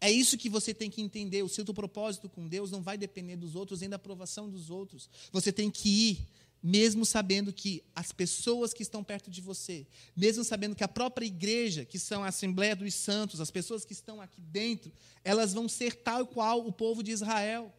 É 0.00 0.10
isso 0.10 0.38
que 0.38 0.48
você 0.48 0.72
tem 0.72 0.88
que 0.88 1.02
entender. 1.02 1.42
O 1.42 1.48
seu 1.48 1.64
propósito 1.66 2.28
com 2.28 2.48
Deus 2.48 2.70
não 2.70 2.82
vai 2.82 2.96
depender 2.96 3.36
dos 3.36 3.54
outros, 3.54 3.80
nem 3.80 3.90
da 3.90 3.96
aprovação 3.96 4.48
dos 4.48 4.70
outros. 4.70 5.10
Você 5.30 5.52
tem 5.52 5.70
que 5.70 5.88
ir, 5.88 6.28
mesmo 6.62 7.04
sabendo 7.04 7.52
que 7.52 7.82
as 7.94 8.10
pessoas 8.10 8.72
que 8.72 8.82
estão 8.82 9.04
perto 9.04 9.30
de 9.30 9.42
você, 9.42 9.86
mesmo 10.16 10.42
sabendo 10.42 10.74
que 10.74 10.84
a 10.84 10.88
própria 10.88 11.26
igreja, 11.26 11.84
que 11.84 11.98
são 11.98 12.24
a 12.24 12.28
Assembleia 12.28 12.74
dos 12.74 12.94
Santos, 12.94 13.40
as 13.40 13.50
pessoas 13.50 13.84
que 13.84 13.92
estão 13.92 14.20
aqui 14.20 14.40
dentro, 14.40 14.90
elas 15.22 15.52
vão 15.52 15.68
ser 15.68 15.96
tal 15.96 16.26
qual 16.26 16.66
o 16.66 16.72
povo 16.72 17.02
de 17.02 17.10
Israel, 17.10 17.72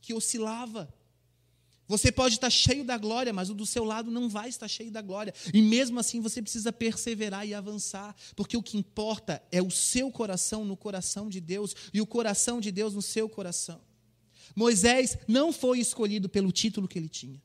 que 0.00 0.14
oscilava. 0.14 0.92
Você 1.86 2.10
pode 2.10 2.36
estar 2.36 2.48
cheio 2.48 2.82
da 2.82 2.96
glória, 2.96 3.32
mas 3.32 3.50
o 3.50 3.54
do 3.54 3.66
seu 3.66 3.84
lado 3.84 4.10
não 4.10 4.28
vai 4.28 4.48
estar 4.48 4.68
cheio 4.68 4.90
da 4.90 5.02
glória. 5.02 5.34
E 5.52 5.60
mesmo 5.60 6.00
assim 6.00 6.20
você 6.20 6.40
precisa 6.40 6.72
perseverar 6.72 7.46
e 7.46 7.52
avançar, 7.52 8.14
porque 8.34 8.56
o 8.56 8.62
que 8.62 8.78
importa 8.78 9.42
é 9.52 9.60
o 9.60 9.70
seu 9.70 10.10
coração 10.10 10.64
no 10.64 10.76
coração 10.76 11.28
de 11.28 11.40
Deus 11.40 11.74
e 11.92 12.00
o 12.00 12.06
coração 12.06 12.60
de 12.60 12.72
Deus 12.72 12.94
no 12.94 13.02
seu 13.02 13.28
coração. 13.28 13.80
Moisés 14.56 15.18
não 15.28 15.52
foi 15.52 15.78
escolhido 15.78 16.28
pelo 16.28 16.50
título 16.52 16.88
que 16.88 16.98
ele 16.98 17.08
tinha. 17.08 17.42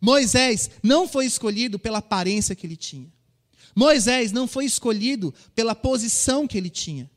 Moisés 0.00 0.70
não 0.82 1.06
foi 1.06 1.26
escolhido 1.26 1.78
pela 1.78 1.98
aparência 1.98 2.54
que 2.54 2.66
ele 2.66 2.76
tinha. 2.76 3.12
Moisés 3.74 4.32
não 4.32 4.48
foi 4.48 4.64
escolhido 4.64 5.32
pela 5.54 5.74
posição 5.74 6.46
que 6.46 6.58
ele 6.58 6.70
tinha. 6.70 7.08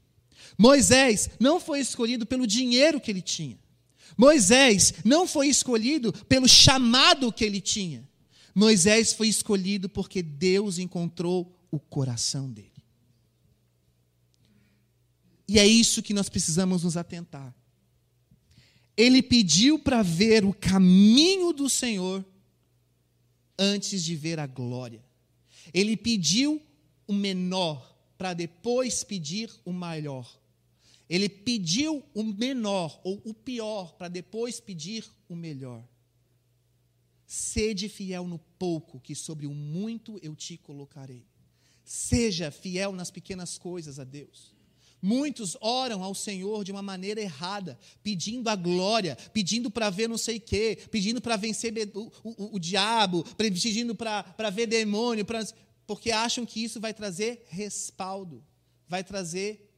Moisés 0.58 1.30
não 1.40 1.60
foi 1.60 1.80
escolhido 1.80 2.26
pelo 2.26 2.46
dinheiro 2.46 3.00
que 3.02 3.10
ele 3.10 3.22
tinha. 3.22 3.58
Moisés 4.18 4.94
não 5.04 5.28
foi 5.28 5.48
escolhido 5.48 6.12
pelo 6.28 6.48
chamado 6.48 7.32
que 7.32 7.44
ele 7.44 7.62
tinha. 7.62 8.08
Moisés 8.54 9.14
foi 9.14 9.28
escolhido 9.28 9.88
porque 9.88 10.22
Deus 10.22 10.78
encontrou 10.78 11.56
o 11.72 11.80
coração 11.80 12.52
dele. 12.52 12.72
E 15.48 15.60
é 15.60 15.68
isso 15.68 16.02
que 16.02 16.14
nós 16.14 16.30
precisamos 16.30 16.84
nos 16.84 16.96
atentar. 16.96 17.54
Ele 18.96 19.22
pediu 19.22 19.80
para 19.80 20.02
ver 20.02 20.46
o 20.46 20.54
caminho 20.54 21.54
do 21.54 21.70
Senhor 21.70 22.26
antes 23.58 24.04
de 24.04 24.16
ver 24.16 24.40
a 24.40 24.48
glória. 24.48 25.04
Ele 25.74 25.96
pediu 25.96 26.62
o 27.08 27.14
menor 27.14 27.98
para 28.18 28.34
depois 28.34 29.04
pedir 29.04 29.52
o 29.66 29.72
maior. 29.72 30.41
Ele 31.12 31.28
pediu 31.28 32.02
o 32.14 32.24
menor 32.24 33.02
ou 33.04 33.22
o 33.26 33.34
pior 33.34 33.96
para 33.98 34.08
depois 34.08 34.62
pedir 34.62 35.06
o 35.28 35.36
melhor. 35.36 35.86
Sede 37.28 37.90
fiel 37.90 38.26
no 38.26 38.40
pouco, 38.58 38.98
que 38.98 39.14
sobre 39.14 39.46
o 39.46 39.54
muito 39.54 40.18
eu 40.24 40.34
te 40.34 40.56
colocarei. 40.56 41.26
Seja 41.84 42.50
fiel 42.50 42.94
nas 42.94 43.12
pequenas 43.12 43.58
coisas 43.58 44.00
a 44.00 44.06
Deus. 44.06 44.56
Muitos 45.02 45.58
oram 45.60 46.02
ao 46.02 46.16
Senhor 46.16 46.64
de 46.64 46.72
uma 46.72 46.82
maneira 46.82 47.20
errada, 47.20 47.78
pedindo 48.02 48.48
a 48.50 48.56
glória, 48.56 49.18
pedindo 49.34 49.70
para 49.70 49.90
ver 49.90 50.08
não 50.08 50.18
sei 50.18 50.38
o 50.38 50.42
quê, 50.42 50.80
pedindo 50.90 51.20
para 51.20 51.36
vencer 51.36 51.74
o, 51.94 52.10
o, 52.24 52.56
o, 52.56 52.60
diabo, 52.60 53.26
pedindo 53.36 53.94
para 53.94 54.50
ver 54.50 54.66
demônio, 54.66 55.26
pra, 55.26 55.46
porque 55.86 56.10
acham 56.10 56.46
que 56.46 56.64
isso 56.64 56.80
vai 56.80 56.94
trazer 56.94 57.44
respaldo, 57.50 58.42
vai 58.88 59.04
trazer 59.04 59.71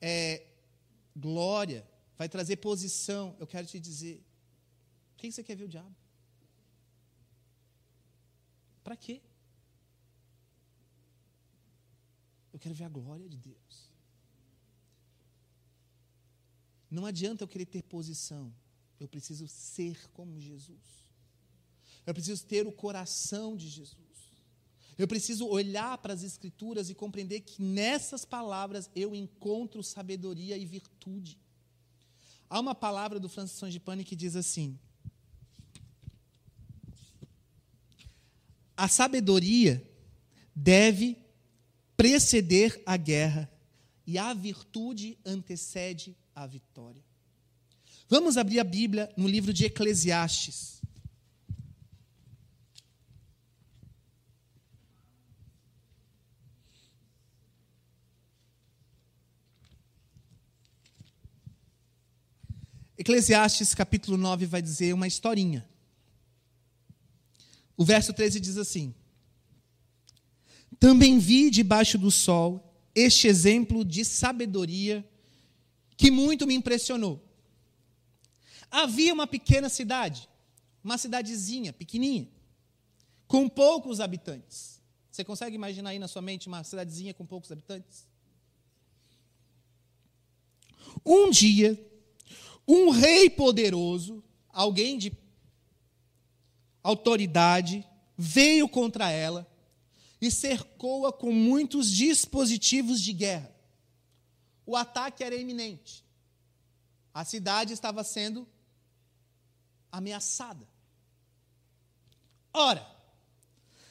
é, 0.00 0.46
glória, 1.16 1.86
vai 2.16 2.28
trazer 2.28 2.56
posição. 2.56 3.36
Eu 3.38 3.46
quero 3.46 3.66
te 3.66 3.78
dizer: 3.78 4.24
por 5.12 5.18
que 5.18 5.32
você 5.32 5.42
quer 5.42 5.56
ver 5.56 5.64
o 5.64 5.68
diabo? 5.68 5.94
Para 8.82 8.96
quê? 8.96 9.20
Eu 12.52 12.58
quero 12.58 12.74
ver 12.74 12.84
a 12.84 12.88
glória 12.88 13.28
de 13.28 13.38
Deus. 13.38 13.90
Não 16.90 17.06
adianta 17.06 17.44
eu 17.44 17.48
querer 17.48 17.66
ter 17.66 17.82
posição, 17.84 18.52
eu 18.98 19.06
preciso 19.06 19.46
ser 19.46 20.10
como 20.10 20.40
Jesus. 20.40 21.08
Eu 22.04 22.12
preciso 22.12 22.44
ter 22.44 22.66
o 22.66 22.72
coração 22.72 23.56
de 23.56 23.68
Jesus. 23.68 24.09
Eu 25.00 25.08
preciso 25.08 25.48
olhar 25.48 25.96
para 25.96 26.12
as 26.12 26.22
Escrituras 26.22 26.90
e 26.90 26.94
compreender 26.94 27.40
que 27.40 27.62
nessas 27.62 28.26
palavras 28.26 28.90
eu 28.94 29.14
encontro 29.14 29.82
sabedoria 29.82 30.58
e 30.58 30.66
virtude. 30.66 31.38
Há 32.50 32.60
uma 32.60 32.74
palavra 32.74 33.18
do 33.18 33.26
Francis 33.26 33.58
Frangipane 33.58 34.04
que 34.04 34.14
diz 34.14 34.36
assim: 34.36 34.78
A 38.76 38.88
sabedoria 38.88 39.82
deve 40.54 41.16
preceder 41.96 42.82
a 42.84 42.98
guerra 42.98 43.50
e 44.06 44.18
a 44.18 44.34
virtude 44.34 45.16
antecede 45.24 46.14
a 46.34 46.46
vitória. 46.46 47.02
Vamos 48.06 48.36
abrir 48.36 48.60
a 48.60 48.64
Bíblia 48.64 49.10
no 49.16 49.26
livro 49.26 49.50
de 49.50 49.64
Eclesiastes. 49.64 50.79
Eclesiastes 63.00 63.74
capítulo 63.74 64.18
9 64.18 64.44
vai 64.44 64.60
dizer 64.60 64.92
uma 64.92 65.06
historinha. 65.06 65.66
O 67.74 67.82
verso 67.82 68.12
13 68.12 68.38
diz 68.38 68.58
assim: 68.58 68.94
Também 70.78 71.18
vi 71.18 71.48
debaixo 71.48 71.96
do 71.96 72.10
sol 72.10 72.78
este 72.94 73.26
exemplo 73.26 73.86
de 73.86 74.04
sabedoria 74.04 75.02
que 75.96 76.10
muito 76.10 76.46
me 76.46 76.52
impressionou. 76.52 77.26
Havia 78.70 79.14
uma 79.14 79.26
pequena 79.26 79.70
cidade, 79.70 80.28
uma 80.84 80.98
cidadezinha 80.98 81.72
pequenininha, 81.72 82.28
com 83.26 83.48
poucos 83.48 83.98
habitantes. 83.98 84.78
Você 85.10 85.24
consegue 85.24 85.56
imaginar 85.56 85.88
aí 85.88 85.98
na 85.98 86.06
sua 86.06 86.20
mente 86.20 86.48
uma 86.48 86.62
cidadezinha 86.62 87.14
com 87.14 87.24
poucos 87.24 87.50
habitantes? 87.50 88.06
Um 91.02 91.30
dia 91.30 91.89
um 92.72 92.90
rei 92.90 93.28
poderoso, 93.28 94.22
alguém 94.48 94.96
de 94.96 95.12
autoridade, 96.82 97.84
veio 98.16 98.68
contra 98.68 99.10
ela 99.10 99.50
e 100.20 100.30
cercou-a 100.30 101.12
com 101.12 101.32
muitos 101.32 101.90
dispositivos 101.90 103.00
de 103.00 103.12
guerra. 103.12 103.52
O 104.64 104.76
ataque 104.76 105.24
era 105.24 105.34
iminente. 105.34 106.04
A 107.12 107.24
cidade 107.24 107.72
estava 107.72 108.04
sendo 108.04 108.46
ameaçada. 109.90 110.68
Ora, 112.52 112.86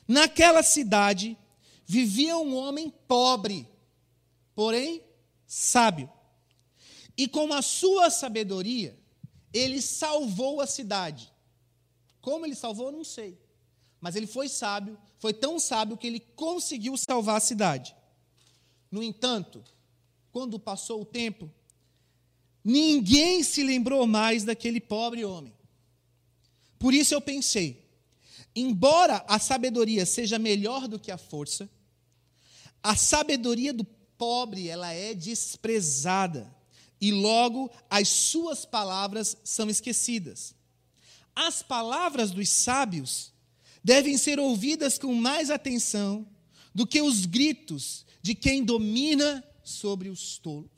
naquela 0.07 0.63
cidade 0.63 1.37
vivia 1.85 2.37
um 2.37 2.55
homem 2.55 2.89
pobre, 3.07 3.67
porém 4.55 5.03
sábio. 5.45 6.09
E 7.19 7.27
com 7.27 7.51
a 7.51 7.61
sua 7.61 8.09
sabedoria, 8.09 8.97
ele 9.51 9.81
salvou 9.81 10.61
a 10.61 10.65
cidade. 10.65 11.29
Como 12.21 12.45
ele 12.45 12.55
salvou, 12.55 12.85
eu 12.85 12.91
não 12.93 13.03
sei. 13.03 13.37
Mas 13.99 14.15
ele 14.15 14.25
foi 14.25 14.47
sábio, 14.47 14.97
foi 15.17 15.33
tão 15.33 15.59
sábio 15.59 15.97
que 15.97 16.07
ele 16.07 16.21
conseguiu 16.21 16.95
salvar 16.95 17.35
a 17.35 17.41
cidade. 17.41 17.93
No 18.89 19.03
entanto, 19.03 19.61
quando 20.31 20.57
passou 20.57 21.01
o 21.01 21.05
tempo, 21.05 21.51
ninguém 22.63 23.43
se 23.43 23.63
lembrou 23.63 24.07
mais 24.07 24.45
daquele 24.45 24.79
pobre 24.79 25.25
homem. 25.25 25.53
Por 26.79 26.93
isso 26.93 27.13
eu 27.13 27.19
pensei: 27.19 27.85
Embora 28.55 29.25
a 29.27 29.37
sabedoria 29.39 30.05
seja 30.05 30.39
melhor 30.39 30.87
do 30.87 30.97
que 30.97 31.11
a 31.11 31.17
força, 31.17 31.69
a 32.81 32.95
sabedoria 32.95 33.73
do 33.73 33.83
pobre 33.83 34.69
ela 34.69 34.93
é 34.93 35.13
desprezada 35.13 36.57
e 37.01 37.11
logo 37.11 37.71
as 37.89 38.07
suas 38.07 38.65
palavras 38.65 39.37
são 39.43 39.69
esquecidas. 39.69 40.55
As 41.35 41.61
palavras 41.61 42.31
dos 42.31 42.49
sábios 42.49 43.31
devem 43.83 44.17
ser 44.17 44.39
ouvidas 44.39 44.97
com 44.97 45.13
mais 45.15 45.49
atenção 45.49 46.27
do 46.73 46.85
que 46.85 47.01
os 47.01 47.25
gritos 47.25 48.05
de 48.21 48.35
quem 48.35 48.63
domina 48.63 49.43
sobre 49.63 50.09
os 50.09 50.37
tolos. 50.37 50.69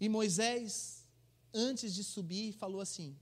E 0.00 0.08
Moisés, 0.08 1.04
antes 1.52 1.94
de 1.94 2.04
subir, 2.04 2.52
falou 2.52 2.80
assim: 2.80 3.16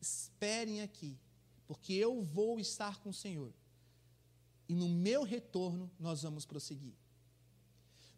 Esperem 0.00 0.82
aqui, 0.82 1.18
porque 1.66 1.92
eu 1.92 2.22
vou 2.22 2.60
estar 2.60 2.98
com 3.00 3.10
o 3.10 3.14
Senhor. 3.14 3.52
E 4.68 4.74
no 4.74 4.88
meu 4.88 5.22
retorno 5.22 5.90
nós 5.98 6.22
vamos 6.22 6.44
prosseguir. 6.44 6.92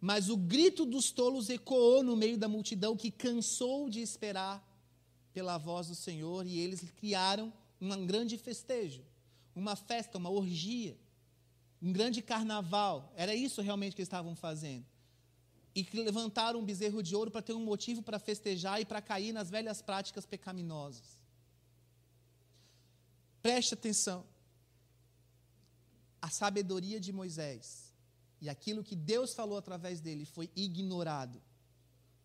Mas 0.00 0.30
o 0.30 0.36
grito 0.36 0.86
dos 0.86 1.10
tolos 1.10 1.50
ecoou 1.50 2.02
no 2.02 2.16
meio 2.16 2.38
da 2.38 2.48
multidão 2.48 2.96
que 2.96 3.10
cansou 3.10 3.90
de 3.90 4.00
esperar 4.00 4.66
pela 5.34 5.58
voz 5.58 5.88
do 5.88 5.94
Senhor 5.94 6.46
e 6.46 6.58
eles 6.58 6.80
criaram 6.96 7.52
um 7.78 8.06
grande 8.06 8.38
festejo, 8.38 9.04
uma 9.54 9.76
festa, 9.76 10.16
uma 10.16 10.30
orgia, 10.30 10.96
um 11.82 11.92
grande 11.92 12.22
carnaval. 12.22 13.12
Era 13.14 13.34
isso 13.34 13.60
realmente 13.60 13.94
que 13.94 14.00
eles 14.00 14.08
estavam 14.08 14.34
fazendo. 14.34 14.86
E 15.74 15.86
levantaram 15.92 16.60
um 16.60 16.64
bezerro 16.64 17.02
de 17.02 17.14
ouro 17.14 17.30
para 17.30 17.42
ter 17.42 17.52
um 17.52 17.64
motivo 17.64 18.02
para 18.02 18.18
festejar 18.18 18.80
e 18.80 18.86
para 18.86 19.02
cair 19.02 19.32
nas 19.32 19.50
velhas 19.50 19.82
práticas 19.82 20.24
pecaminosas. 20.24 21.18
Preste 23.42 23.74
atenção. 23.74 24.24
A 26.20 26.28
sabedoria 26.28 26.98
de 26.98 27.12
Moisés 27.12 27.89
e 28.40 28.48
aquilo 28.48 28.83
que 28.83 28.96
Deus 28.96 29.35
falou 29.35 29.59
através 29.59 30.00
dele 30.00 30.24
foi 30.24 30.50
ignorado 30.57 31.42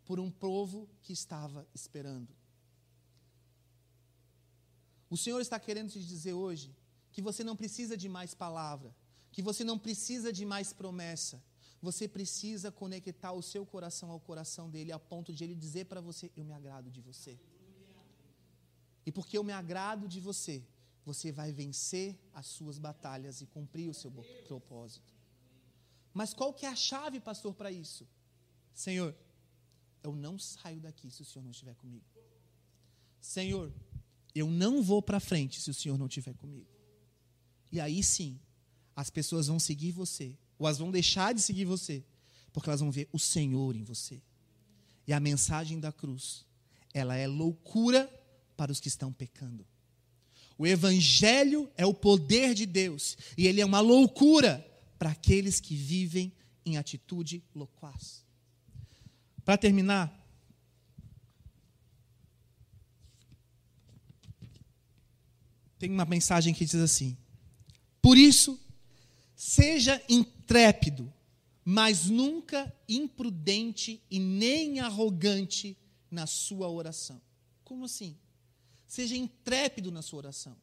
por 0.06 0.20
um 0.20 0.32
povo 0.32 0.88
que 1.02 1.12
estava 1.12 1.68
esperando. 1.74 2.34
O 5.10 5.18
Senhor 5.18 5.42
está 5.42 5.60
querendo 5.60 5.92
te 5.92 6.00
dizer 6.00 6.34
hoje 6.34 6.76
que 7.12 7.22
você 7.22 7.44
não 7.44 7.56
precisa 7.56 7.96
de 7.98 8.08
mais 8.10 8.34
palavra, 8.34 8.96
que 9.32 9.42
você 9.42 9.64
não 9.64 9.78
precisa 9.78 10.32
de 10.32 10.46
mais 10.46 10.74
promessa. 10.74 11.42
Você 11.82 12.08
precisa 12.08 12.72
conectar 12.72 13.32
o 13.34 13.42
seu 13.42 13.66
coração 13.66 14.10
ao 14.10 14.20
coração 14.20 14.70
dele, 14.70 14.92
a 14.92 15.00
ponto 15.00 15.34
de 15.34 15.44
ele 15.44 15.56
dizer 15.56 15.86
para 15.86 16.02
você: 16.02 16.32
Eu 16.36 16.44
me 16.44 16.54
agrado 16.54 16.90
de 16.90 17.00
você. 17.00 17.38
E 19.06 19.12
porque 19.12 19.38
eu 19.38 19.44
me 19.44 19.54
agrado 19.54 20.08
de 20.08 20.20
você, 20.20 20.66
você 21.06 21.32
vai 21.32 21.52
vencer 21.52 22.20
as 22.34 22.48
suas 22.48 22.80
batalhas 22.80 23.40
e 23.40 23.46
cumprir 23.46 23.88
o 23.90 23.94
seu 23.94 24.12
propósito. 24.48 25.15
Mas 26.16 26.34
qual 26.34 26.54
que 26.54 26.66
é 26.66 26.70
a 26.70 26.76
chave, 26.76 27.20
pastor, 27.20 27.54
para 27.54 27.70
isso? 27.70 28.08
Senhor, 28.74 29.14
eu 30.02 30.16
não 30.16 30.40
saio 30.40 30.80
daqui 30.80 31.12
se 31.12 31.22
o 31.22 31.26
Senhor 31.26 31.44
não 31.44 31.52
estiver 31.52 31.76
comigo. 31.76 32.06
Senhor, 33.20 33.70
eu 34.34 34.50
não 34.50 34.82
vou 34.82 35.02
para 35.02 35.20
frente 35.20 35.60
se 35.60 35.70
o 35.70 35.74
Senhor 35.74 35.98
não 35.98 36.08
estiver 36.08 36.34
comigo. 36.36 36.70
E 37.70 37.82
aí 37.82 38.02
sim, 38.02 38.40
as 38.96 39.10
pessoas 39.10 39.48
vão 39.48 39.60
seguir 39.60 39.92
você, 39.92 40.38
ou 40.58 40.66
elas 40.66 40.78
vão 40.78 40.90
deixar 40.90 41.34
de 41.34 41.42
seguir 41.42 41.66
você, 41.66 42.02
porque 42.54 42.70
elas 42.70 42.80
vão 42.80 42.92
ver 42.92 43.10
o 43.12 43.20
Senhor 43.20 43.76
em 43.76 43.84
você. 43.84 44.22
E 45.06 45.12
a 45.12 45.20
mensagem 45.20 45.82
da 45.82 45.92
cruz, 45.92 46.46
ela 46.94 47.18
é 47.18 47.28
loucura 47.28 48.08
para 48.56 48.72
os 48.72 48.80
que 48.80 48.88
estão 48.88 49.12
pecando. 49.12 49.68
O 50.58 50.66
Evangelho 50.66 51.70
é 51.76 51.86
o 51.86 51.94
poder 51.94 52.54
de 52.54 52.66
Deus. 52.66 53.18
E 53.38 53.48
ele 53.48 53.60
é 53.60 53.66
uma 53.66 53.82
loucura 53.82 54.66
para 54.98 55.12
aqueles 55.12 55.60
que 55.60 55.76
vivem 55.76 56.34
em 56.66 56.78
atitude 56.78 57.44
loquaz. 57.54 58.26
Para 59.44 59.58
terminar, 59.58 60.12
tem 65.78 65.92
uma 65.92 66.06
mensagem 66.06 66.54
que 66.54 66.66
diz 66.66 66.76
assim: 66.76 67.18
Por 68.02 68.18
isso, 68.18 68.60
seja 69.36 70.02
intrépido, 70.10 71.14
mas 71.64 72.06
nunca 72.06 72.74
imprudente 72.88 74.02
e 74.10 74.20
nem 74.20 74.80
arrogante 74.80 75.78
na 76.10 76.26
sua 76.26 76.70
oração. 76.70 77.22
Como 77.64 77.86
assim? 77.86 78.18
Seja 78.88 79.16
intrépido 79.16 79.92
na 79.92 80.02
sua 80.02 80.20
oração. 80.20 80.56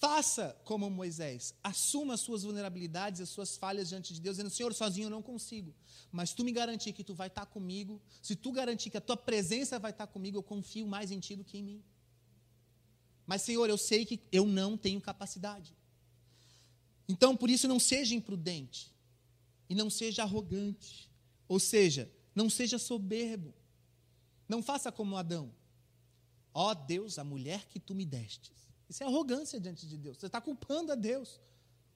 Faça 0.00 0.58
como 0.64 0.88
Moisés. 0.88 1.54
Assuma 1.62 2.14
as 2.14 2.20
suas 2.20 2.42
vulnerabilidades, 2.42 3.20
as 3.20 3.28
suas 3.28 3.58
falhas 3.58 3.90
diante 3.90 4.14
de 4.14 4.20
Deus, 4.20 4.36
dizendo: 4.36 4.48
Senhor, 4.48 4.72
sozinho 4.72 5.06
eu 5.06 5.10
não 5.10 5.20
consigo. 5.20 5.74
Mas 6.10 6.32
tu 6.32 6.42
me 6.42 6.52
garantir 6.52 6.94
que 6.94 7.04
tu 7.04 7.14
vai 7.14 7.26
estar 7.26 7.44
comigo, 7.44 8.00
se 8.22 8.34
tu 8.34 8.50
garantir 8.50 8.88
que 8.88 8.96
a 8.96 9.00
tua 9.00 9.16
presença 9.16 9.78
vai 9.78 9.90
estar 9.90 10.06
comigo, 10.06 10.38
eu 10.38 10.42
confio 10.42 10.86
mais 10.86 11.10
em 11.10 11.20
ti 11.20 11.36
do 11.36 11.44
que 11.44 11.58
em 11.58 11.62
mim. 11.62 11.84
Mas, 13.26 13.42
Senhor, 13.42 13.68
eu 13.68 13.76
sei 13.76 14.06
que 14.06 14.18
eu 14.32 14.46
não 14.46 14.74
tenho 14.74 15.02
capacidade. 15.02 15.76
Então, 17.06 17.36
por 17.36 17.50
isso, 17.50 17.68
não 17.68 17.78
seja 17.78 18.14
imprudente. 18.14 18.94
E 19.68 19.74
não 19.74 19.90
seja 19.90 20.22
arrogante. 20.22 21.10
Ou 21.46 21.60
seja, 21.60 22.10
não 22.34 22.48
seja 22.48 22.78
soberbo. 22.78 23.52
Não 24.48 24.62
faça 24.62 24.90
como 24.90 25.14
Adão. 25.14 25.52
Ó 26.54 26.70
oh, 26.70 26.74
Deus, 26.74 27.18
a 27.18 27.24
mulher 27.24 27.66
que 27.66 27.78
tu 27.78 27.94
me 27.94 28.06
destes. 28.06 28.69
Isso 28.90 29.04
é 29.04 29.06
arrogância 29.06 29.60
diante 29.60 29.86
de 29.86 29.96
Deus. 29.96 30.18
Você 30.18 30.26
está 30.26 30.40
culpando 30.40 30.90
a 30.90 30.96
Deus 30.96 31.40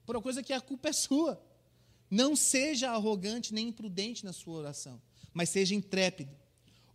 por 0.05 0.15
uma 0.15 0.21
coisa 0.21 0.41
que 0.41 0.53
a 0.53 0.61
culpa 0.61 0.87
é 0.87 0.93
sua. 0.93 1.43
Não 2.09 2.37
seja 2.37 2.89
arrogante 2.89 3.53
nem 3.53 3.67
imprudente 3.67 4.23
na 4.23 4.31
sua 4.31 4.59
oração, 4.59 5.01
mas 5.33 5.49
seja 5.49 5.75
intrépido. 5.75 6.33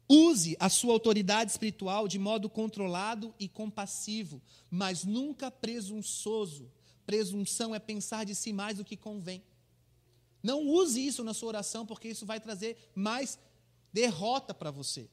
Use 0.08 0.56
a 0.58 0.70
sua 0.70 0.94
autoridade 0.94 1.50
espiritual 1.50 2.08
de 2.08 2.18
modo 2.18 2.48
controlado 2.48 3.34
e 3.38 3.46
compassivo, 3.46 4.40
mas 4.70 5.04
nunca 5.04 5.50
presunçoso. 5.50 6.72
Presunção 7.04 7.74
é 7.74 7.78
pensar 7.78 8.24
de 8.24 8.34
si 8.34 8.54
mais 8.54 8.78
do 8.78 8.84
que 8.84 8.96
convém. 8.96 9.44
Não 10.42 10.66
use 10.66 11.06
isso 11.06 11.22
na 11.22 11.34
sua 11.34 11.48
oração, 11.48 11.84
porque 11.84 12.08
isso 12.08 12.24
vai 12.24 12.40
trazer 12.40 12.90
mais 12.94 13.38
derrota 13.92 14.54
para 14.54 14.70
você. 14.70 15.10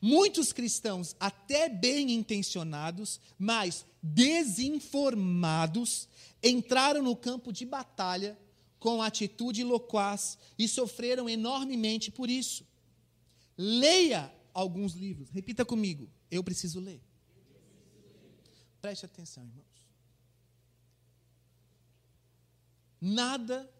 Muitos 0.00 0.52
cristãos, 0.52 1.16
até 1.18 1.68
bem 1.68 2.12
intencionados, 2.12 3.20
mas 3.38 3.84
desinformados, 4.02 6.08
entraram 6.42 7.02
no 7.02 7.16
campo 7.16 7.52
de 7.52 7.64
batalha 7.64 8.38
com 8.78 9.02
atitude 9.02 9.64
loquaz 9.64 10.38
e 10.58 10.68
sofreram 10.68 11.28
enormemente 11.28 12.10
por 12.10 12.30
isso. 12.30 12.66
Leia 13.56 14.32
alguns 14.52 14.94
livros. 14.94 15.30
Repita 15.30 15.64
comigo. 15.64 16.10
Eu 16.30 16.44
preciso 16.44 16.78
ler. 16.78 17.00
Preste 18.80 19.06
atenção, 19.06 19.44
irmãos. 19.44 19.64
Nada 23.00 23.70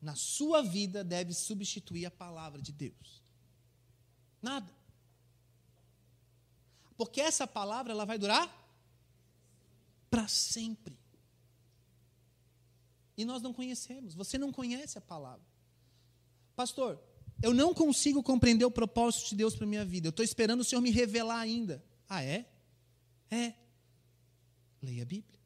na 0.00 0.14
sua 0.14 0.62
vida 0.62 1.04
deve 1.04 1.32
substituir 1.32 2.06
a 2.06 2.10
palavra 2.10 2.60
de 2.60 2.72
Deus. 2.72 3.22
Nada. 4.40 4.81
Porque 7.04 7.20
essa 7.20 7.48
palavra 7.48 7.92
ela 7.92 8.04
vai 8.04 8.16
durar 8.16 8.48
para 10.08 10.28
sempre. 10.28 10.96
E 13.16 13.24
nós 13.24 13.42
não 13.42 13.52
conhecemos. 13.52 14.14
Você 14.14 14.38
não 14.38 14.52
conhece 14.52 14.98
a 14.98 15.00
palavra. 15.00 15.44
Pastor, 16.54 17.02
eu 17.42 17.52
não 17.52 17.74
consigo 17.74 18.22
compreender 18.22 18.64
o 18.64 18.70
propósito 18.70 19.30
de 19.30 19.34
Deus 19.34 19.56
para 19.56 19.66
minha 19.66 19.84
vida. 19.84 20.06
Eu 20.06 20.10
estou 20.10 20.24
esperando 20.24 20.60
o 20.60 20.64
Senhor 20.64 20.80
me 20.80 20.92
revelar 20.92 21.40
ainda. 21.40 21.84
Ah, 22.08 22.22
é? 22.22 22.48
É. 23.28 23.54
Leia 24.80 25.02
a 25.02 25.06
Bíblia. 25.06 25.40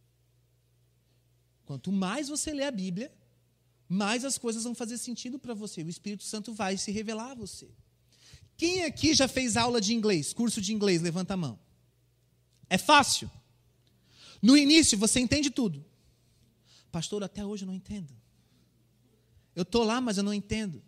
Quanto 1.65 1.91
mais 1.91 2.29
você 2.29 2.53
lê 2.53 2.65
a 2.65 2.71
Bíblia, 2.71 3.11
mais 3.89 4.27
as 4.27 4.37
coisas 4.37 4.65
vão 4.65 4.75
fazer 4.75 4.99
sentido 4.99 5.39
para 5.39 5.55
você. 5.55 5.83
O 5.83 5.89
Espírito 5.89 6.25
Santo 6.25 6.53
vai 6.53 6.77
se 6.77 6.93
revelar 6.93 7.31
a 7.31 7.35
você. 7.35 7.75
Quem 8.57 8.85
aqui 8.85 9.15
já 9.15 9.29
fez 9.29 9.57
aula 9.57 9.81
de 9.81 9.95
inglês, 9.95 10.33
curso 10.33 10.61
de 10.61 10.73
inglês? 10.73 11.03
Levanta 11.03 11.35
a 11.35 11.37
mão. 11.37 11.59
É 12.69 12.79
fácil. 12.79 13.31
No 14.41 14.57
início 14.57 14.97
você 14.97 15.21
entende 15.21 15.51
tudo. 15.51 15.85
Pastor, 16.91 17.23
até 17.23 17.45
hoje 17.45 17.65
eu 17.65 17.67
não 17.67 17.75
entendo. 17.75 18.15
Eu 19.55 19.63
estou 19.63 19.85
lá, 19.85 20.01
mas 20.01 20.17
eu 20.17 20.23
não 20.23 20.33
entendo. 20.33 20.83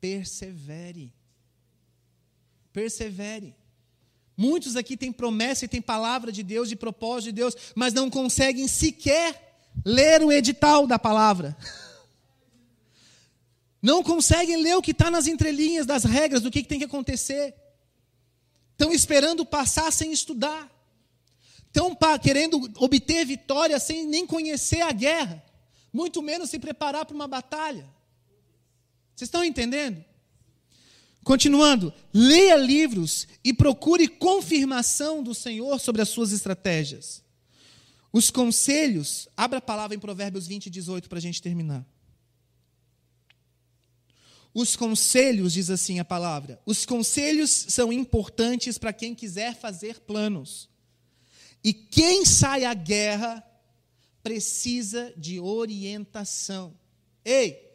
Persevere. 0.00 1.12
Persevere. 2.72 3.54
Muitos 4.36 4.76
aqui 4.76 4.96
têm 4.96 5.10
promessa 5.10 5.64
e 5.64 5.68
têm 5.68 5.80
palavra 5.80 6.30
de 6.30 6.42
Deus, 6.42 6.68
de 6.68 6.76
propósito 6.76 7.26
de 7.26 7.32
Deus, 7.32 7.56
mas 7.74 7.94
não 7.94 8.10
conseguem 8.10 8.68
sequer 8.68 9.58
ler 9.84 10.22
o 10.22 10.30
edital 10.30 10.86
da 10.86 10.98
palavra. 10.98 11.56
Não 13.86 14.02
conseguem 14.02 14.56
ler 14.56 14.74
o 14.74 14.82
que 14.82 14.90
está 14.90 15.12
nas 15.12 15.28
entrelinhas 15.28 15.86
das 15.86 16.02
regras 16.02 16.42
do 16.42 16.50
que, 16.50 16.60
que 16.60 16.68
tem 16.68 16.80
que 16.80 16.86
acontecer. 16.86 17.54
estão 18.72 18.92
esperando 18.92 19.46
passar 19.46 19.92
sem 19.92 20.10
estudar, 20.10 20.68
estão 21.68 21.96
querendo 22.20 22.68
obter 22.78 23.24
vitória 23.24 23.78
sem 23.78 24.04
nem 24.04 24.26
conhecer 24.26 24.80
a 24.80 24.90
guerra, 24.90 25.40
muito 25.92 26.20
menos 26.20 26.50
se 26.50 26.58
preparar 26.58 27.06
para 27.06 27.14
uma 27.14 27.28
batalha. 27.28 27.88
Vocês 29.14 29.28
estão 29.28 29.44
entendendo? 29.44 30.04
Continuando, 31.22 31.94
leia 32.12 32.56
livros 32.56 33.28
e 33.44 33.54
procure 33.54 34.08
confirmação 34.08 35.22
do 35.22 35.32
Senhor 35.32 35.78
sobre 35.78 36.02
as 36.02 36.08
suas 36.08 36.32
estratégias. 36.32 37.22
Os 38.12 38.32
conselhos, 38.32 39.28
abra 39.36 39.58
a 39.58 39.62
palavra 39.62 39.94
em 39.94 40.00
Provérbios 40.00 40.44
20, 40.44 40.68
18 40.70 41.08
para 41.08 41.18
a 41.18 41.22
gente 41.22 41.40
terminar. 41.40 41.86
Os 44.58 44.74
conselhos, 44.74 45.52
diz 45.52 45.68
assim 45.68 45.98
a 45.98 46.04
palavra, 46.04 46.58
os 46.64 46.86
conselhos 46.86 47.50
são 47.50 47.92
importantes 47.92 48.78
para 48.78 48.90
quem 48.90 49.14
quiser 49.14 49.54
fazer 49.54 50.00
planos. 50.00 50.66
E 51.62 51.74
quem 51.74 52.24
sai 52.24 52.64
à 52.64 52.72
guerra 52.72 53.44
precisa 54.22 55.12
de 55.14 55.38
orientação. 55.38 56.72
Ei, 57.22 57.70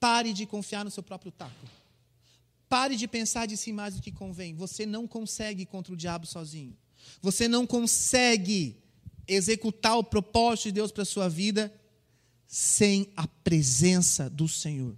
pare 0.00 0.32
de 0.32 0.46
confiar 0.46 0.84
no 0.84 0.90
seu 0.90 1.00
próprio 1.00 1.30
taco. 1.30 1.64
Pare 2.68 2.96
de 2.96 3.06
pensar 3.06 3.46
de 3.46 3.56
si 3.56 3.72
mais 3.72 3.94
do 3.94 4.02
que 4.02 4.10
convém. 4.10 4.52
Você 4.56 4.84
não 4.84 5.06
consegue 5.06 5.64
contra 5.64 5.94
o 5.94 5.96
diabo 5.96 6.26
sozinho. 6.26 6.76
Você 7.22 7.46
não 7.46 7.64
consegue 7.64 8.76
executar 9.28 9.96
o 9.96 10.02
propósito 10.02 10.64
de 10.64 10.72
Deus 10.72 10.90
para 10.90 11.04
a 11.04 11.06
sua 11.06 11.28
vida 11.28 11.72
sem 12.48 13.12
a 13.14 13.28
presença 13.28 14.28
do 14.28 14.48
Senhor. 14.48 14.96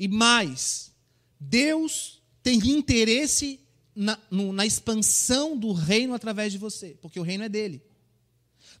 E 0.00 0.08
mais, 0.08 0.94
Deus 1.38 2.22
tem 2.42 2.58
interesse 2.70 3.60
na, 3.94 4.18
no, 4.30 4.50
na 4.50 4.64
expansão 4.64 5.54
do 5.54 5.74
reino 5.74 6.14
através 6.14 6.50
de 6.50 6.56
você, 6.56 6.96
porque 7.02 7.20
o 7.20 7.22
reino 7.22 7.44
é 7.44 7.50
dele. 7.50 7.82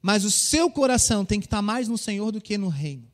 Mas 0.00 0.24
o 0.24 0.30
seu 0.30 0.70
coração 0.70 1.22
tem 1.22 1.38
que 1.38 1.44
estar 1.44 1.60
mais 1.60 1.88
no 1.88 1.98
Senhor 1.98 2.32
do 2.32 2.40
que 2.40 2.56
no 2.56 2.68
reino. 2.68 3.06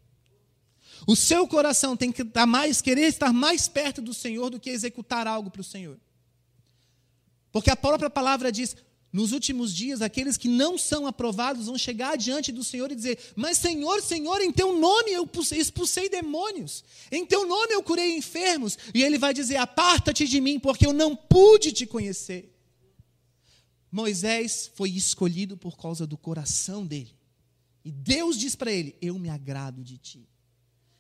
O 1.05 1.17
seu 1.17 1.49
coração 1.49 1.97
tem 1.97 2.13
que 2.13 2.23
estar 2.23 2.47
mais, 2.47 2.81
querer 2.81 3.09
estar 3.09 3.33
mais 3.33 3.67
perto 3.67 4.01
do 4.01 4.15
Senhor 4.15 4.51
do 4.51 4.61
que 4.61 4.71
executar 4.71 5.27
algo 5.27 5.51
para 5.51 5.63
o 5.63 5.65
Senhor. 5.65 5.99
Porque 7.51 7.71
a 7.71 7.77
própria 7.77 8.09
palavra 8.09 8.53
diz: 8.53 8.77
nos 9.17 9.33
últimos 9.33 9.75
dias, 9.75 10.03
aqueles 10.03 10.37
que 10.37 10.47
não 10.47 10.77
são 10.77 11.07
aprovados 11.07 11.65
vão 11.65 11.79
chegar 11.79 12.19
diante 12.19 12.53
do 12.53 12.63
Senhor 12.63 12.93
e 12.93 12.95
dizer: 12.95 13.19
Mas 13.35 13.57
Senhor, 13.57 14.03
Senhor, 14.03 14.43
em 14.43 14.53
teu 14.53 14.79
nome 14.79 15.11
eu 15.11 15.27
expulsei 15.53 16.11
demônios, 16.11 16.85
em 17.11 17.25
teu 17.25 17.47
nome 17.47 17.73
eu 17.73 17.83
curei 17.83 18.15
enfermos. 18.15 18.77
E 18.93 19.03
ele 19.03 19.17
vai 19.17 19.33
dizer: 19.33 19.57
Aparta-te 19.57 20.29
de 20.29 20.39
mim, 20.39 20.61
porque 20.61 20.87
eu 20.87 20.93
não 20.93 21.17
pude 21.17 21.73
te 21.73 21.87
conhecer. 21.87 22.55
Moisés 23.91 24.71
foi 24.75 24.91
escolhido 24.91 25.57
por 25.57 25.79
causa 25.79 26.07
do 26.07 26.19
coração 26.19 26.85
dele. 26.85 27.17
E 27.83 27.91
Deus 27.91 28.39
diz 28.39 28.55
para 28.55 28.71
ele: 28.71 28.99
Eu 29.01 29.19
me 29.19 29.31
agrado 29.31 29.83
de 29.83 29.97
ti 29.97 30.29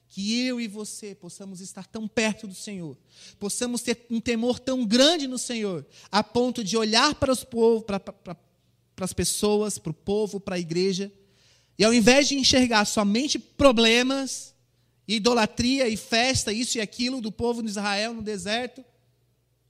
que 0.08 0.46
eu 0.46 0.60
e 0.60 0.68
você 0.68 1.14
possamos 1.14 1.60
estar 1.60 1.86
tão 1.86 2.06
perto 2.06 2.46
do 2.46 2.54
Senhor, 2.54 2.96
possamos 3.38 3.82
ter 3.82 4.06
um 4.10 4.20
temor 4.20 4.58
tão 4.58 4.86
grande 4.86 5.26
no 5.26 5.38
Senhor, 5.38 5.84
a 6.10 6.22
ponto 6.22 6.62
de 6.62 6.76
olhar 6.76 7.14
para 7.16 7.32
os 7.32 7.44
povos, 7.44 7.84
para, 7.84 7.98
para, 8.00 8.34
para 8.34 9.04
as 9.04 9.12
pessoas, 9.12 9.78
para 9.78 9.90
o 9.90 9.94
povo, 9.94 10.40
para 10.40 10.56
a 10.56 10.58
igreja, 10.58 11.12
e 11.78 11.84
ao 11.84 11.92
invés 11.92 12.28
de 12.28 12.36
enxergar 12.36 12.84
somente 12.86 13.38
problemas, 13.38 14.54
idolatria 15.06 15.88
e 15.88 15.96
festa, 15.96 16.52
isso 16.52 16.78
e 16.78 16.80
aquilo 16.80 17.20
do 17.20 17.30
povo 17.30 17.62
de 17.62 17.68
Israel 17.68 18.14
no 18.14 18.22
deserto, 18.22 18.84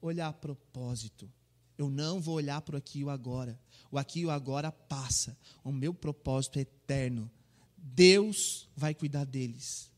olhar 0.00 0.32
propósito. 0.34 1.30
Eu 1.76 1.90
não 1.90 2.20
vou 2.20 2.36
olhar 2.36 2.60
para 2.62 2.76
o 2.76 2.78
aqui 2.78 3.00
e 3.00 3.04
o 3.04 3.10
agora. 3.10 3.58
O 3.90 3.98
aqui 3.98 4.20
e 4.20 4.26
o 4.26 4.30
agora 4.30 4.70
passa. 4.70 5.36
O 5.62 5.72
meu 5.72 5.92
propósito 5.92 6.58
é 6.58 6.62
eterno. 6.62 7.30
Deus 7.76 8.68
vai 8.74 8.94
cuidar 8.94 9.24
deles 9.24 9.90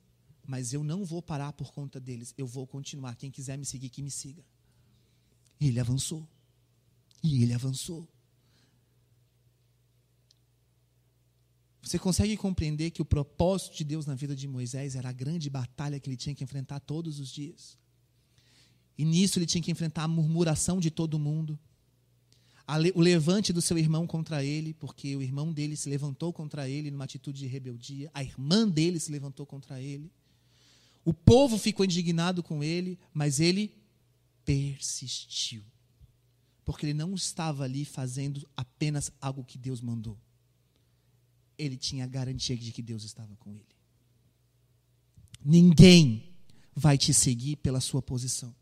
mas 0.49 0.73
eu 0.73 0.83
não 0.83 1.05
vou 1.05 1.21
parar 1.21 1.53
por 1.53 1.71
conta 1.71 2.01
deles, 2.01 2.33
eu 2.39 2.47
vou 2.47 2.67
continuar. 2.67 3.15
Quem 3.17 3.31
quiser 3.31 3.59
me 3.59 3.67
seguir, 3.67 3.91
que 3.91 4.01
me 4.01 4.11
siga. 4.11 4.43
E 5.61 5.69
ele 5.69 5.79
avançou. 5.79 6.27
E 7.23 7.43
ele 7.43 7.53
avançou. 7.53 8.09
Você 11.83 11.99
consegue 11.99 12.35
compreender 12.35 12.91
que 12.91 13.03
o 13.03 13.05
propósito 13.05 13.77
de 13.77 13.85
Deus 13.85 14.07
na 14.07 14.15
vida 14.15 14.35
de 14.35 14.49
Moisés 14.49 14.97
era 14.97 15.11
a 15.11 15.13
grande 15.13 15.51
batalha 15.51 16.01
que 16.01 16.09
ele 16.09 16.17
tinha 16.17 16.35
que 16.35 16.43
enfrentar 16.43 16.81
todos 16.81 17.21
os 17.21 17.29
dias? 17.29 17.77
E 18.97 19.05
nisso 19.05 19.39
ele 19.39 19.47
tinha 19.47 19.63
que 19.63 19.71
enfrentar 19.71 20.05
a 20.05 20.09
murmuração 20.09 20.81
de 20.81 20.91
todo 20.91 21.19
mundo, 21.19 21.59
o 22.95 23.01
levante 23.03 23.53
do 23.53 23.61
seu 23.61 23.77
irmão 23.77 24.07
contra 24.07 24.43
ele, 24.43 24.73
porque 24.73 25.15
o 25.15 25.21
irmão 25.21 25.53
dele 25.53 25.77
se 25.77 25.91
levantou 25.91 26.33
contra 26.33 26.67
ele 26.67 26.91
numa 26.91 27.05
atitude 27.05 27.39
de 27.39 27.47
rebeldia, 27.47 28.11
a 28.15 28.23
irmã 28.23 28.67
dele 28.67 28.99
se 28.99 29.13
levantou 29.13 29.45
contra 29.45 29.79
ele. 29.81 30.11
O 31.09 31.15
povo 31.15 31.57
ficou 31.57 31.87
indignado 31.87 32.43
com 32.43 32.63
ele, 32.63 32.99
mas 33.15 33.41
ele 33.41 33.75
persistiu. 34.45 35.65
Porque 36.67 36.85
ele 36.85 36.93
não 36.93 37.15
estava 37.15 37.65
ali 37.65 37.87
fazendo 37.87 38.47
apenas 38.55 39.11
algo 39.19 39.43
que 39.43 39.57
Deus 39.57 39.81
mandou. 39.81 40.21
Ele 41.57 41.79
tinha 41.79 42.05
a 42.05 42.07
garantia 42.07 42.55
de 42.59 42.71
que 42.71 42.83
Deus 42.83 43.05
estava 43.05 43.35
com 43.37 43.55
ele. 43.55 43.75
Ninguém 45.43 46.31
vai 46.77 46.99
te 46.99 47.15
seguir 47.15 47.57
pela 47.57 47.81
sua 47.81 48.03
posição. 48.03 48.55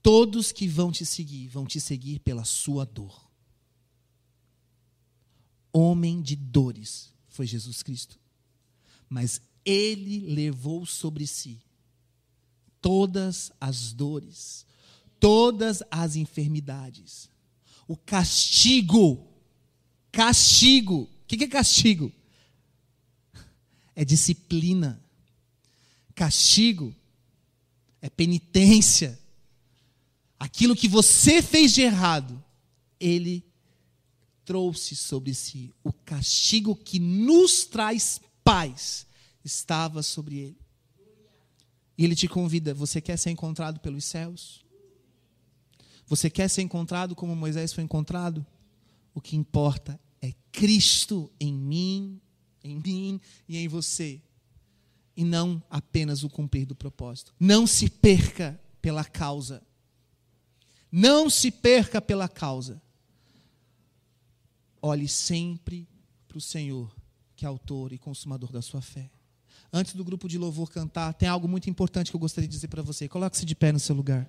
Todos 0.00 0.52
que 0.52 0.68
vão 0.68 0.92
te 0.92 1.04
seguir, 1.04 1.48
vão 1.48 1.66
te 1.66 1.80
seguir 1.80 2.20
pela 2.20 2.44
sua 2.44 2.84
dor. 2.84 3.28
Homem 5.72 6.22
de 6.22 6.36
dores 6.36 7.12
foi 7.26 7.48
Jesus 7.48 7.82
Cristo. 7.82 8.16
Mas 9.08 9.40
ele 9.64 10.20
levou 10.20 10.84
sobre 10.84 11.26
si 11.26 11.58
todas 12.80 13.52
as 13.60 13.92
dores, 13.92 14.66
todas 15.20 15.82
as 15.90 16.16
enfermidades. 16.16 17.30
O 17.86 17.96
castigo, 17.96 19.24
castigo, 20.10 21.02
o 21.02 21.26
que 21.26 21.44
é 21.44 21.48
castigo? 21.48 22.12
É 23.94 24.04
disciplina. 24.04 25.00
Castigo 26.14 26.94
é 28.00 28.10
penitência. 28.10 29.18
Aquilo 30.38 30.74
que 30.74 30.88
você 30.88 31.40
fez 31.40 31.72
de 31.72 31.82
errado, 31.82 32.42
ele 32.98 33.44
trouxe 34.44 34.96
sobre 34.96 35.34
si 35.34 35.72
o 35.84 35.92
castigo 35.92 36.74
que 36.74 36.98
nos 36.98 37.64
traz 37.64 38.20
paz 38.42 39.06
estava 39.44 40.02
sobre 40.02 40.38
ele. 40.38 40.62
E 41.96 42.04
ele 42.04 42.16
te 42.16 42.28
convida: 42.28 42.74
você 42.74 43.00
quer 43.00 43.16
ser 43.16 43.30
encontrado 43.30 43.80
pelos 43.80 44.04
céus? 44.04 44.64
Você 46.06 46.28
quer 46.28 46.48
ser 46.48 46.62
encontrado 46.62 47.14
como 47.14 47.34
Moisés 47.34 47.72
foi 47.72 47.84
encontrado? 47.84 48.44
O 49.14 49.20
que 49.20 49.36
importa 49.36 50.00
é 50.20 50.32
Cristo 50.50 51.30
em 51.38 51.52
mim, 51.52 52.20
em 52.62 52.76
mim 52.76 53.20
e 53.48 53.56
em 53.56 53.68
você. 53.68 54.20
E 55.16 55.24
não 55.24 55.62
apenas 55.68 56.22
o 56.22 56.30
cumprir 56.30 56.66
do 56.66 56.74
propósito. 56.74 57.34
Não 57.38 57.66
se 57.66 57.88
perca 57.88 58.60
pela 58.80 59.04
causa. 59.04 59.62
Não 60.90 61.28
se 61.30 61.50
perca 61.50 62.00
pela 62.00 62.28
causa. 62.28 62.82
Olhe 64.80 65.06
sempre 65.06 65.88
para 66.26 66.38
o 66.38 66.40
Senhor, 66.40 66.94
que 67.36 67.44
é 67.44 67.48
autor 67.48 67.92
e 67.92 67.98
consumador 67.98 68.50
da 68.50 68.62
sua 68.62 68.80
fé 68.80 69.10
antes 69.72 69.94
do 69.94 70.04
grupo 70.04 70.28
de 70.28 70.36
louvor 70.36 70.70
cantar, 70.70 71.14
tem 71.14 71.28
algo 71.28 71.48
muito 71.48 71.70
importante 71.70 72.10
que 72.10 72.16
eu 72.16 72.20
gostaria 72.20 72.46
de 72.46 72.54
dizer 72.54 72.68
para 72.68 72.82
você. 72.82 73.08
Coloque-se 73.08 73.46
de 73.46 73.54
pé 73.54 73.72
no 73.72 73.80
seu 73.80 73.96
lugar. 73.96 74.28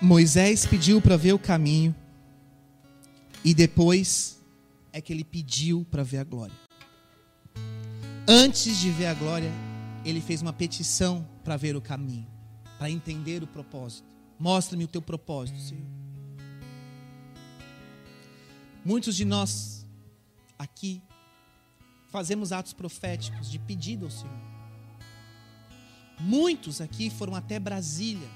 Moisés 0.00 0.66
pediu 0.66 1.00
para 1.00 1.16
ver 1.16 1.32
o 1.32 1.38
caminho 1.38 1.94
e 3.42 3.54
depois 3.54 4.42
é 4.92 5.00
que 5.00 5.12
ele 5.12 5.24
pediu 5.24 5.86
para 5.90 6.02
ver 6.02 6.18
a 6.18 6.24
glória. 6.24 6.54
Antes 8.28 8.78
de 8.78 8.90
ver 8.90 9.06
a 9.06 9.14
glória, 9.14 9.50
ele 10.04 10.20
fez 10.20 10.42
uma 10.42 10.52
petição 10.52 11.26
para 11.42 11.56
ver 11.56 11.76
o 11.76 11.80
caminho, 11.80 12.26
para 12.78 12.90
entender 12.90 13.42
o 13.42 13.46
propósito. 13.46 14.06
Mostra-me 14.38 14.84
o 14.84 14.88
teu 14.88 15.00
propósito, 15.00 15.58
Senhor. 15.60 15.86
Muitos 18.84 19.16
de 19.16 19.24
nós 19.24 19.86
aqui 20.58 21.02
fazemos 22.10 22.52
atos 22.52 22.72
proféticos 22.72 23.50
de 23.50 23.58
pedido 23.58 24.04
ao 24.04 24.10
Senhor. 24.10 24.46
Muitos 26.20 26.80
aqui 26.80 27.08
foram 27.08 27.34
até 27.34 27.58
Brasília, 27.58 28.28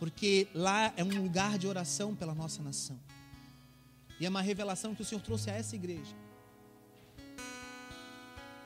porque 0.00 0.48
lá 0.54 0.94
é 0.96 1.04
um 1.04 1.22
lugar 1.22 1.58
de 1.58 1.66
oração 1.66 2.14
pela 2.14 2.34
nossa 2.34 2.62
nação. 2.62 2.98
E 4.18 4.24
é 4.24 4.28
uma 4.30 4.40
revelação 4.40 4.94
que 4.94 5.02
o 5.02 5.04
Senhor 5.04 5.20
trouxe 5.20 5.50
a 5.50 5.54
essa 5.54 5.76
igreja. 5.76 6.16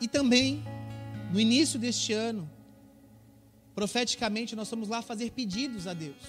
E 0.01 0.07
também, 0.07 0.63
no 1.33 1.41
início 1.41 1.77
deste 1.77 2.13
ano, 2.13 2.49
profeticamente, 3.75 4.55
nós 4.55 4.71
fomos 4.71 4.89
lá 4.89 5.03
fazer 5.03 5.33
pedidos 5.33 5.89
a 5.89 5.93
Deus. 5.93 6.23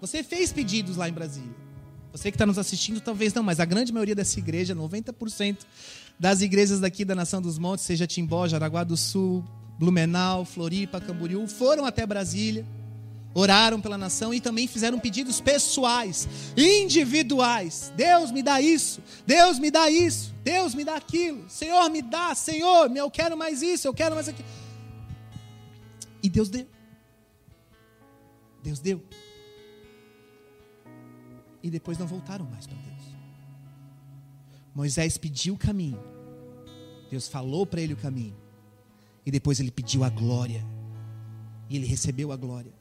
Você 0.00 0.24
fez 0.24 0.52
pedidos 0.52 0.96
lá 0.96 1.08
em 1.08 1.12
Brasília. 1.12 1.54
Você 2.10 2.30
que 2.32 2.34
está 2.34 2.46
nos 2.46 2.58
assistindo, 2.58 3.00
talvez 3.00 3.32
não, 3.32 3.44
mas 3.44 3.60
a 3.60 3.64
grande 3.64 3.92
maioria 3.92 4.14
dessa 4.14 4.40
igreja, 4.40 4.74
90% 4.74 5.58
das 6.18 6.40
igrejas 6.40 6.80
daqui 6.80 7.04
da 7.04 7.14
Nação 7.14 7.40
dos 7.40 7.58
Montes, 7.58 7.84
seja 7.84 8.08
Timbó, 8.08 8.48
Jaraguá 8.48 8.82
do 8.82 8.96
Sul, 8.96 9.44
Blumenau, 9.78 10.44
Floripa, 10.44 11.00
Camboriú, 11.00 11.46
foram 11.46 11.84
até 11.84 12.04
Brasília, 12.04 12.66
oraram 13.36 13.78
pela 13.82 13.98
nação 13.98 14.32
e 14.32 14.40
também 14.40 14.66
fizeram 14.66 14.98
pedidos 14.98 15.42
pessoais, 15.42 16.26
individuais. 16.56 17.92
Deus 17.94 18.32
me 18.32 18.42
dá 18.42 18.62
isso, 18.62 19.02
Deus 19.26 19.58
me 19.58 19.70
dá 19.70 19.90
isso, 19.90 20.32
Deus 20.42 20.74
me 20.74 20.82
dá 20.82 20.96
aquilo, 20.96 21.44
Senhor 21.48 21.90
me 21.90 22.00
dá, 22.00 22.34
Senhor, 22.34 22.90
eu 22.96 23.10
quero 23.10 23.36
mais 23.36 23.60
isso, 23.60 23.86
eu 23.86 23.92
quero 23.92 24.14
mais 24.14 24.28
aquilo. 24.28 24.48
E 26.22 26.30
Deus 26.30 26.48
deu. 26.48 26.66
Deus 28.62 28.80
deu. 28.80 29.04
E 31.62 31.68
depois 31.68 31.98
não 31.98 32.06
voltaram 32.06 32.46
mais 32.46 32.66
para 32.66 32.76
Deus. 32.76 33.16
Moisés 34.74 35.18
pediu 35.18 35.54
o 35.54 35.58
caminho. 35.58 36.02
Deus 37.10 37.28
falou 37.28 37.66
para 37.66 37.82
ele 37.82 37.92
o 37.92 37.96
caminho. 37.96 38.36
E 39.26 39.30
depois 39.30 39.60
ele 39.60 39.70
pediu 39.70 40.04
a 40.04 40.08
glória. 40.08 40.64
E 41.68 41.76
ele 41.76 41.86
recebeu 41.86 42.32
a 42.32 42.36
glória. 42.36 42.72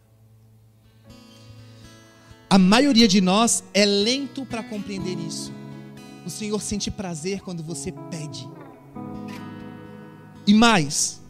A 2.50 2.58
maioria 2.58 3.08
de 3.08 3.22
nós 3.22 3.64
é 3.74 3.86
lento 3.86 4.46
para 4.46 4.64
compreender 4.64 5.18
isso. 5.20 5.52
O 6.26 6.30
Senhor 6.30 6.62
sente 6.62 6.90
prazer 6.90 7.42
quando 7.42 7.64
você 7.64 7.92
pede. 8.10 8.48
E 10.48 10.54
mais, 10.54 11.22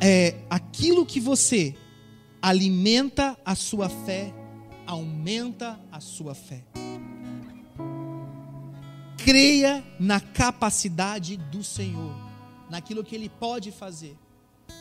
é, 0.00 0.36
aquilo 0.48 1.04
que 1.04 1.20
você 1.20 1.74
alimenta 2.40 3.36
a 3.44 3.54
sua 3.54 3.88
fé, 3.88 4.32
aumenta 4.86 5.78
a 5.90 6.00
sua 6.00 6.34
fé. 6.34 6.64
Creia 9.18 9.84
na 9.98 10.20
capacidade 10.20 11.36
do 11.36 11.62
Senhor 11.62 12.28
naquilo 12.70 13.04
que 13.04 13.14
Ele 13.14 13.28
pode 13.28 13.70
fazer, 13.70 14.16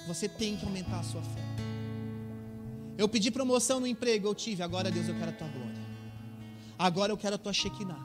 você 0.07 0.27
tem 0.27 0.55
que 0.57 0.65
aumentar 0.65 0.99
a 0.99 1.03
sua 1.03 1.21
fé. 1.21 1.66
Eu 2.97 3.07
pedi 3.07 3.29
promoção 3.29 3.79
no 3.79 3.87
emprego, 3.87 4.27
eu 4.27 4.33
tive, 4.33 4.63
agora 4.63 4.89
Deus, 4.89 5.07
eu 5.07 5.15
quero 5.15 5.29
a 5.29 5.33
tua 5.33 5.47
glória. 5.47 5.81
Agora 6.79 7.11
eu 7.11 7.17
quero 7.17 7.35
a 7.35 7.37
tua 7.37 7.53
Shekinah. 7.53 7.99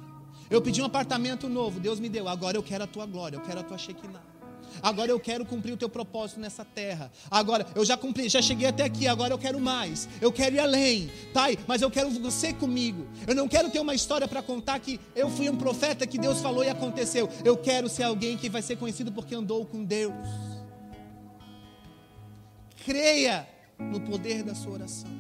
Eu 0.51 0.61
pedi 0.61 0.82
um 0.82 0.84
apartamento 0.84 1.49
novo, 1.49 1.80
Deus 1.80 1.99
me 1.99 2.09
deu, 2.09 2.28
agora 2.28 2.57
eu 2.57 2.62
quero 2.62 2.84
a 2.84 2.86
tua 2.86 3.07
glória, 3.07 3.36
eu 3.36 3.40
quero 3.40 3.61
a 3.61 3.62
tua 3.62 3.78
Shekinah. 3.78 4.32
Agora 4.82 5.11
eu 5.11 5.20
quero 5.20 5.45
cumprir 5.45 5.72
o 5.72 5.76
teu 5.76 5.88
propósito 5.88 6.40
nessa 6.40 6.64
terra. 6.64 7.11
Agora 7.30 7.66
eu 7.74 7.84
já 7.84 7.97
cumpri, 7.97 8.28
já 8.28 8.40
cheguei 8.40 8.68
até 8.68 8.84
aqui, 8.84 9.07
agora 9.07 9.34
eu 9.34 9.38
quero 9.38 9.61
mais. 9.61 10.09
Eu 10.20 10.32
quero 10.32 10.57
ir 10.57 10.61
além. 10.61 11.11
Pai, 11.32 11.59
mas 11.66 11.82
eu 11.82 11.90
quero 11.90 12.11
você 12.11 12.53
comigo. 12.53 13.07
Eu 13.26 13.34
não 13.34 13.49
quero 13.49 13.70
ter 13.70 13.80
uma 13.80 13.95
história 13.95 14.26
para 14.26 14.43
contar 14.43 14.78
que 14.78 14.99
eu 15.14 15.28
fui 15.28 15.51
um 15.51 15.57
profeta 15.57 16.07
que 16.07 16.18
Deus 16.18 16.40
falou 16.40 16.64
e 16.64 16.68
aconteceu. 16.68 17.28
Eu 17.45 17.57
quero 17.57 17.88
ser 17.88 18.05
alguém 18.05 18.36
que 18.36 18.49
vai 18.49 18.62
ser 18.62 18.76
conhecido 18.76 19.12
porque 19.12 19.34
andou 19.34 19.66
com 19.66 19.84
Deus. 19.84 20.14
Creia 22.84 23.47
no 23.79 24.01
poder 24.01 24.43
da 24.43 24.55
sua 24.55 24.73
oração. 24.73 25.11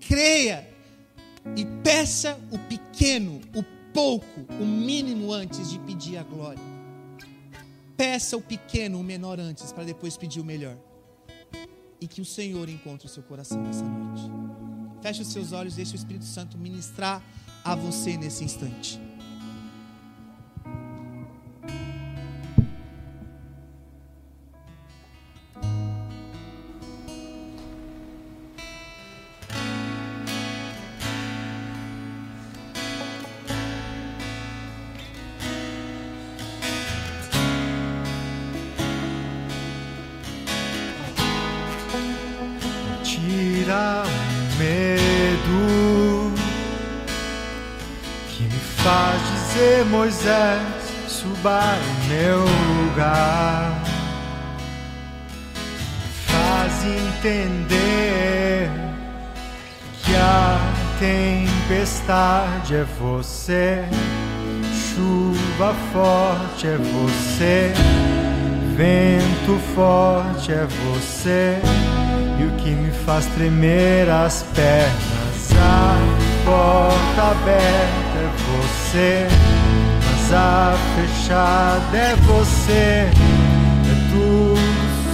Creia 0.00 0.68
e 1.56 1.64
peça 1.82 2.38
o 2.50 2.58
pequeno, 2.58 3.40
o 3.54 3.62
pouco, 3.92 4.40
o 4.60 4.66
mínimo 4.66 5.32
antes 5.32 5.70
de 5.70 5.78
pedir 5.80 6.16
a 6.16 6.22
glória. 6.22 6.62
Peça 7.96 8.36
o 8.36 8.40
pequeno, 8.40 8.98
o 8.98 9.04
menor 9.04 9.38
antes, 9.38 9.72
para 9.72 9.84
depois 9.84 10.16
pedir 10.16 10.40
o 10.40 10.44
melhor. 10.44 10.76
E 12.00 12.08
que 12.08 12.20
o 12.20 12.24
Senhor 12.24 12.68
encontre 12.68 13.06
o 13.06 13.10
seu 13.10 13.22
coração 13.22 13.62
nessa 13.62 13.84
noite. 13.84 14.22
Feche 15.00 15.22
os 15.22 15.28
seus 15.28 15.52
olhos, 15.52 15.76
deixe 15.76 15.92
o 15.92 15.96
Espírito 15.96 16.24
Santo 16.24 16.58
ministrar 16.58 17.22
a 17.64 17.74
você 17.74 18.16
nesse 18.16 18.42
instante. 18.42 19.00
Tempestade 62.74 62.76
é 62.76 62.86
você, 62.98 63.84
chuva 64.72 65.74
forte 65.92 66.66
é 66.66 66.76
você, 66.76 67.72
vento 68.76 69.60
forte 69.74 70.52
é 70.52 70.66
você, 70.66 71.58
e 72.40 72.44
o 72.44 72.50
que 72.56 72.70
me 72.70 72.90
faz 73.04 73.26
tremer 73.26 74.10
as 74.10 74.42
pernas, 74.54 75.52
a 75.56 75.96
porta 76.44 77.30
aberta 77.30 78.18
é 78.18 78.30
você. 78.50 79.28
Casa 80.24 80.74
fechada 80.96 81.96
é 81.96 82.16
você, 82.16 82.72
é 82.72 83.94
tudo 84.10 84.58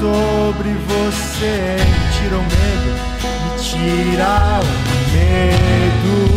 sobre 0.00 0.70
você. 0.88 1.76
Tira 2.16 2.36
o 2.36 2.42
medo, 2.42 2.90
me 3.44 3.50
tira 3.62 4.60
o 4.62 5.12
medo. 5.12 6.29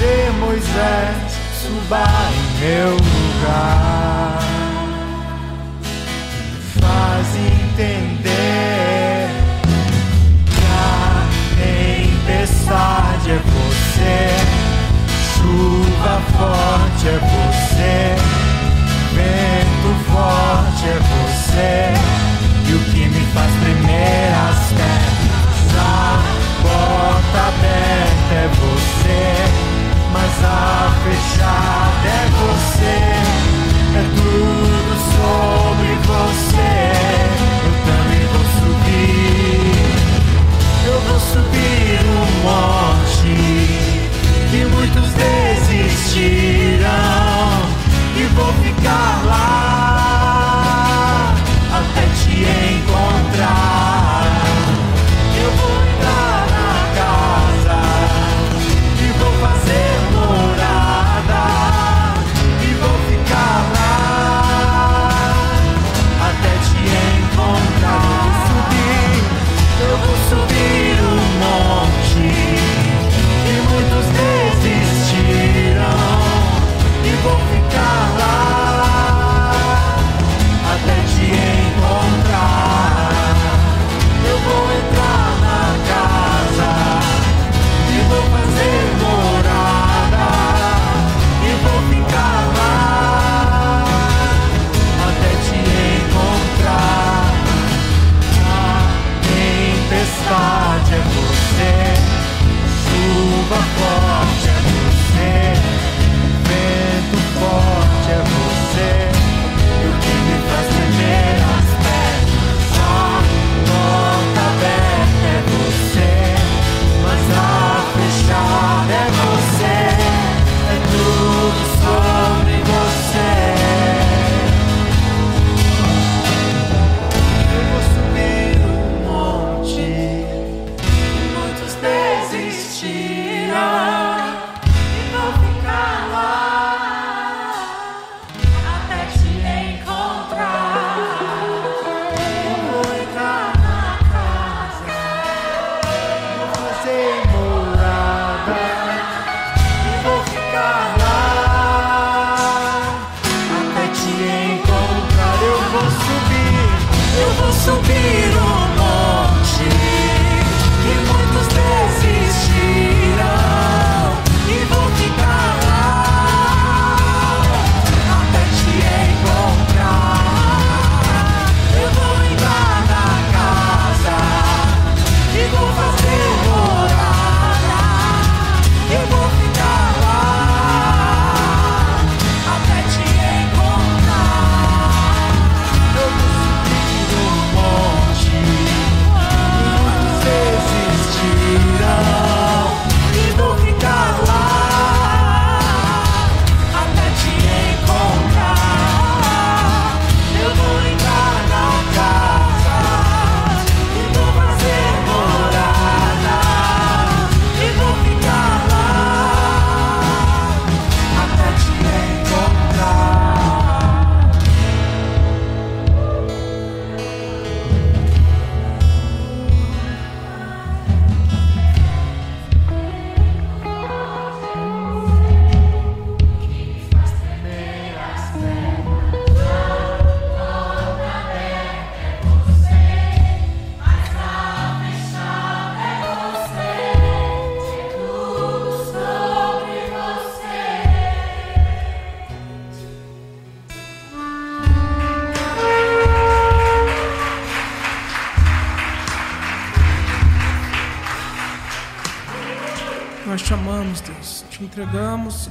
Dizer, 0.00 0.32
Moisés, 0.32 1.38
suba 1.60 2.04
em 2.32 2.60
meu 2.60 2.92
lugar. 2.92 4.19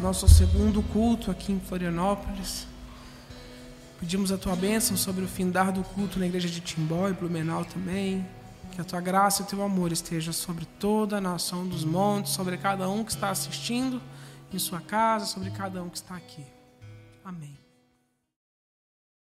Nosso 0.02 0.28
segundo 0.28 0.82
culto 0.82 1.30
aqui 1.30 1.52
em 1.52 1.60
Florianópolis. 1.60 2.66
Pedimos 4.00 4.32
a 4.32 4.38
tua 4.38 4.56
bênção 4.56 4.95
sobre 4.95 5.26
o 5.26 5.28
findar 5.28 5.74
do 5.74 5.84
culto 5.84 6.20
na 6.20 6.26
igreja 6.26 6.47
de 6.47 6.62
Timbó 6.62 7.10
e 7.10 7.14
Blumenau 7.14 7.66
também. 7.66 8.26
Que 8.72 8.82
a 8.82 8.84
tua 8.84 9.02
graça 9.02 9.41
e 9.41 9.45
o 9.45 9.47
teu 9.47 9.62
amor 9.62 9.91
esteja 9.91 10.32
sobre 10.32 10.66
toda 10.80 11.18
a 11.18 11.22
nação 11.22 11.68
dos 11.68 11.84
montes, 11.84 12.32
sobre 12.32 12.58
cada 12.58 12.89
um 12.89 13.04
que 13.04 13.12
está 13.12 13.30
assistindo 13.30 14.02
em 14.54 14.60
sua 14.60 14.80
casa, 14.80 15.26
sobre 15.26 15.52
cada 15.52 15.84
um 15.84 15.89
que 15.89 15.97
está 15.97 16.16
aqui. 16.16 16.45
Amém. 17.24 17.69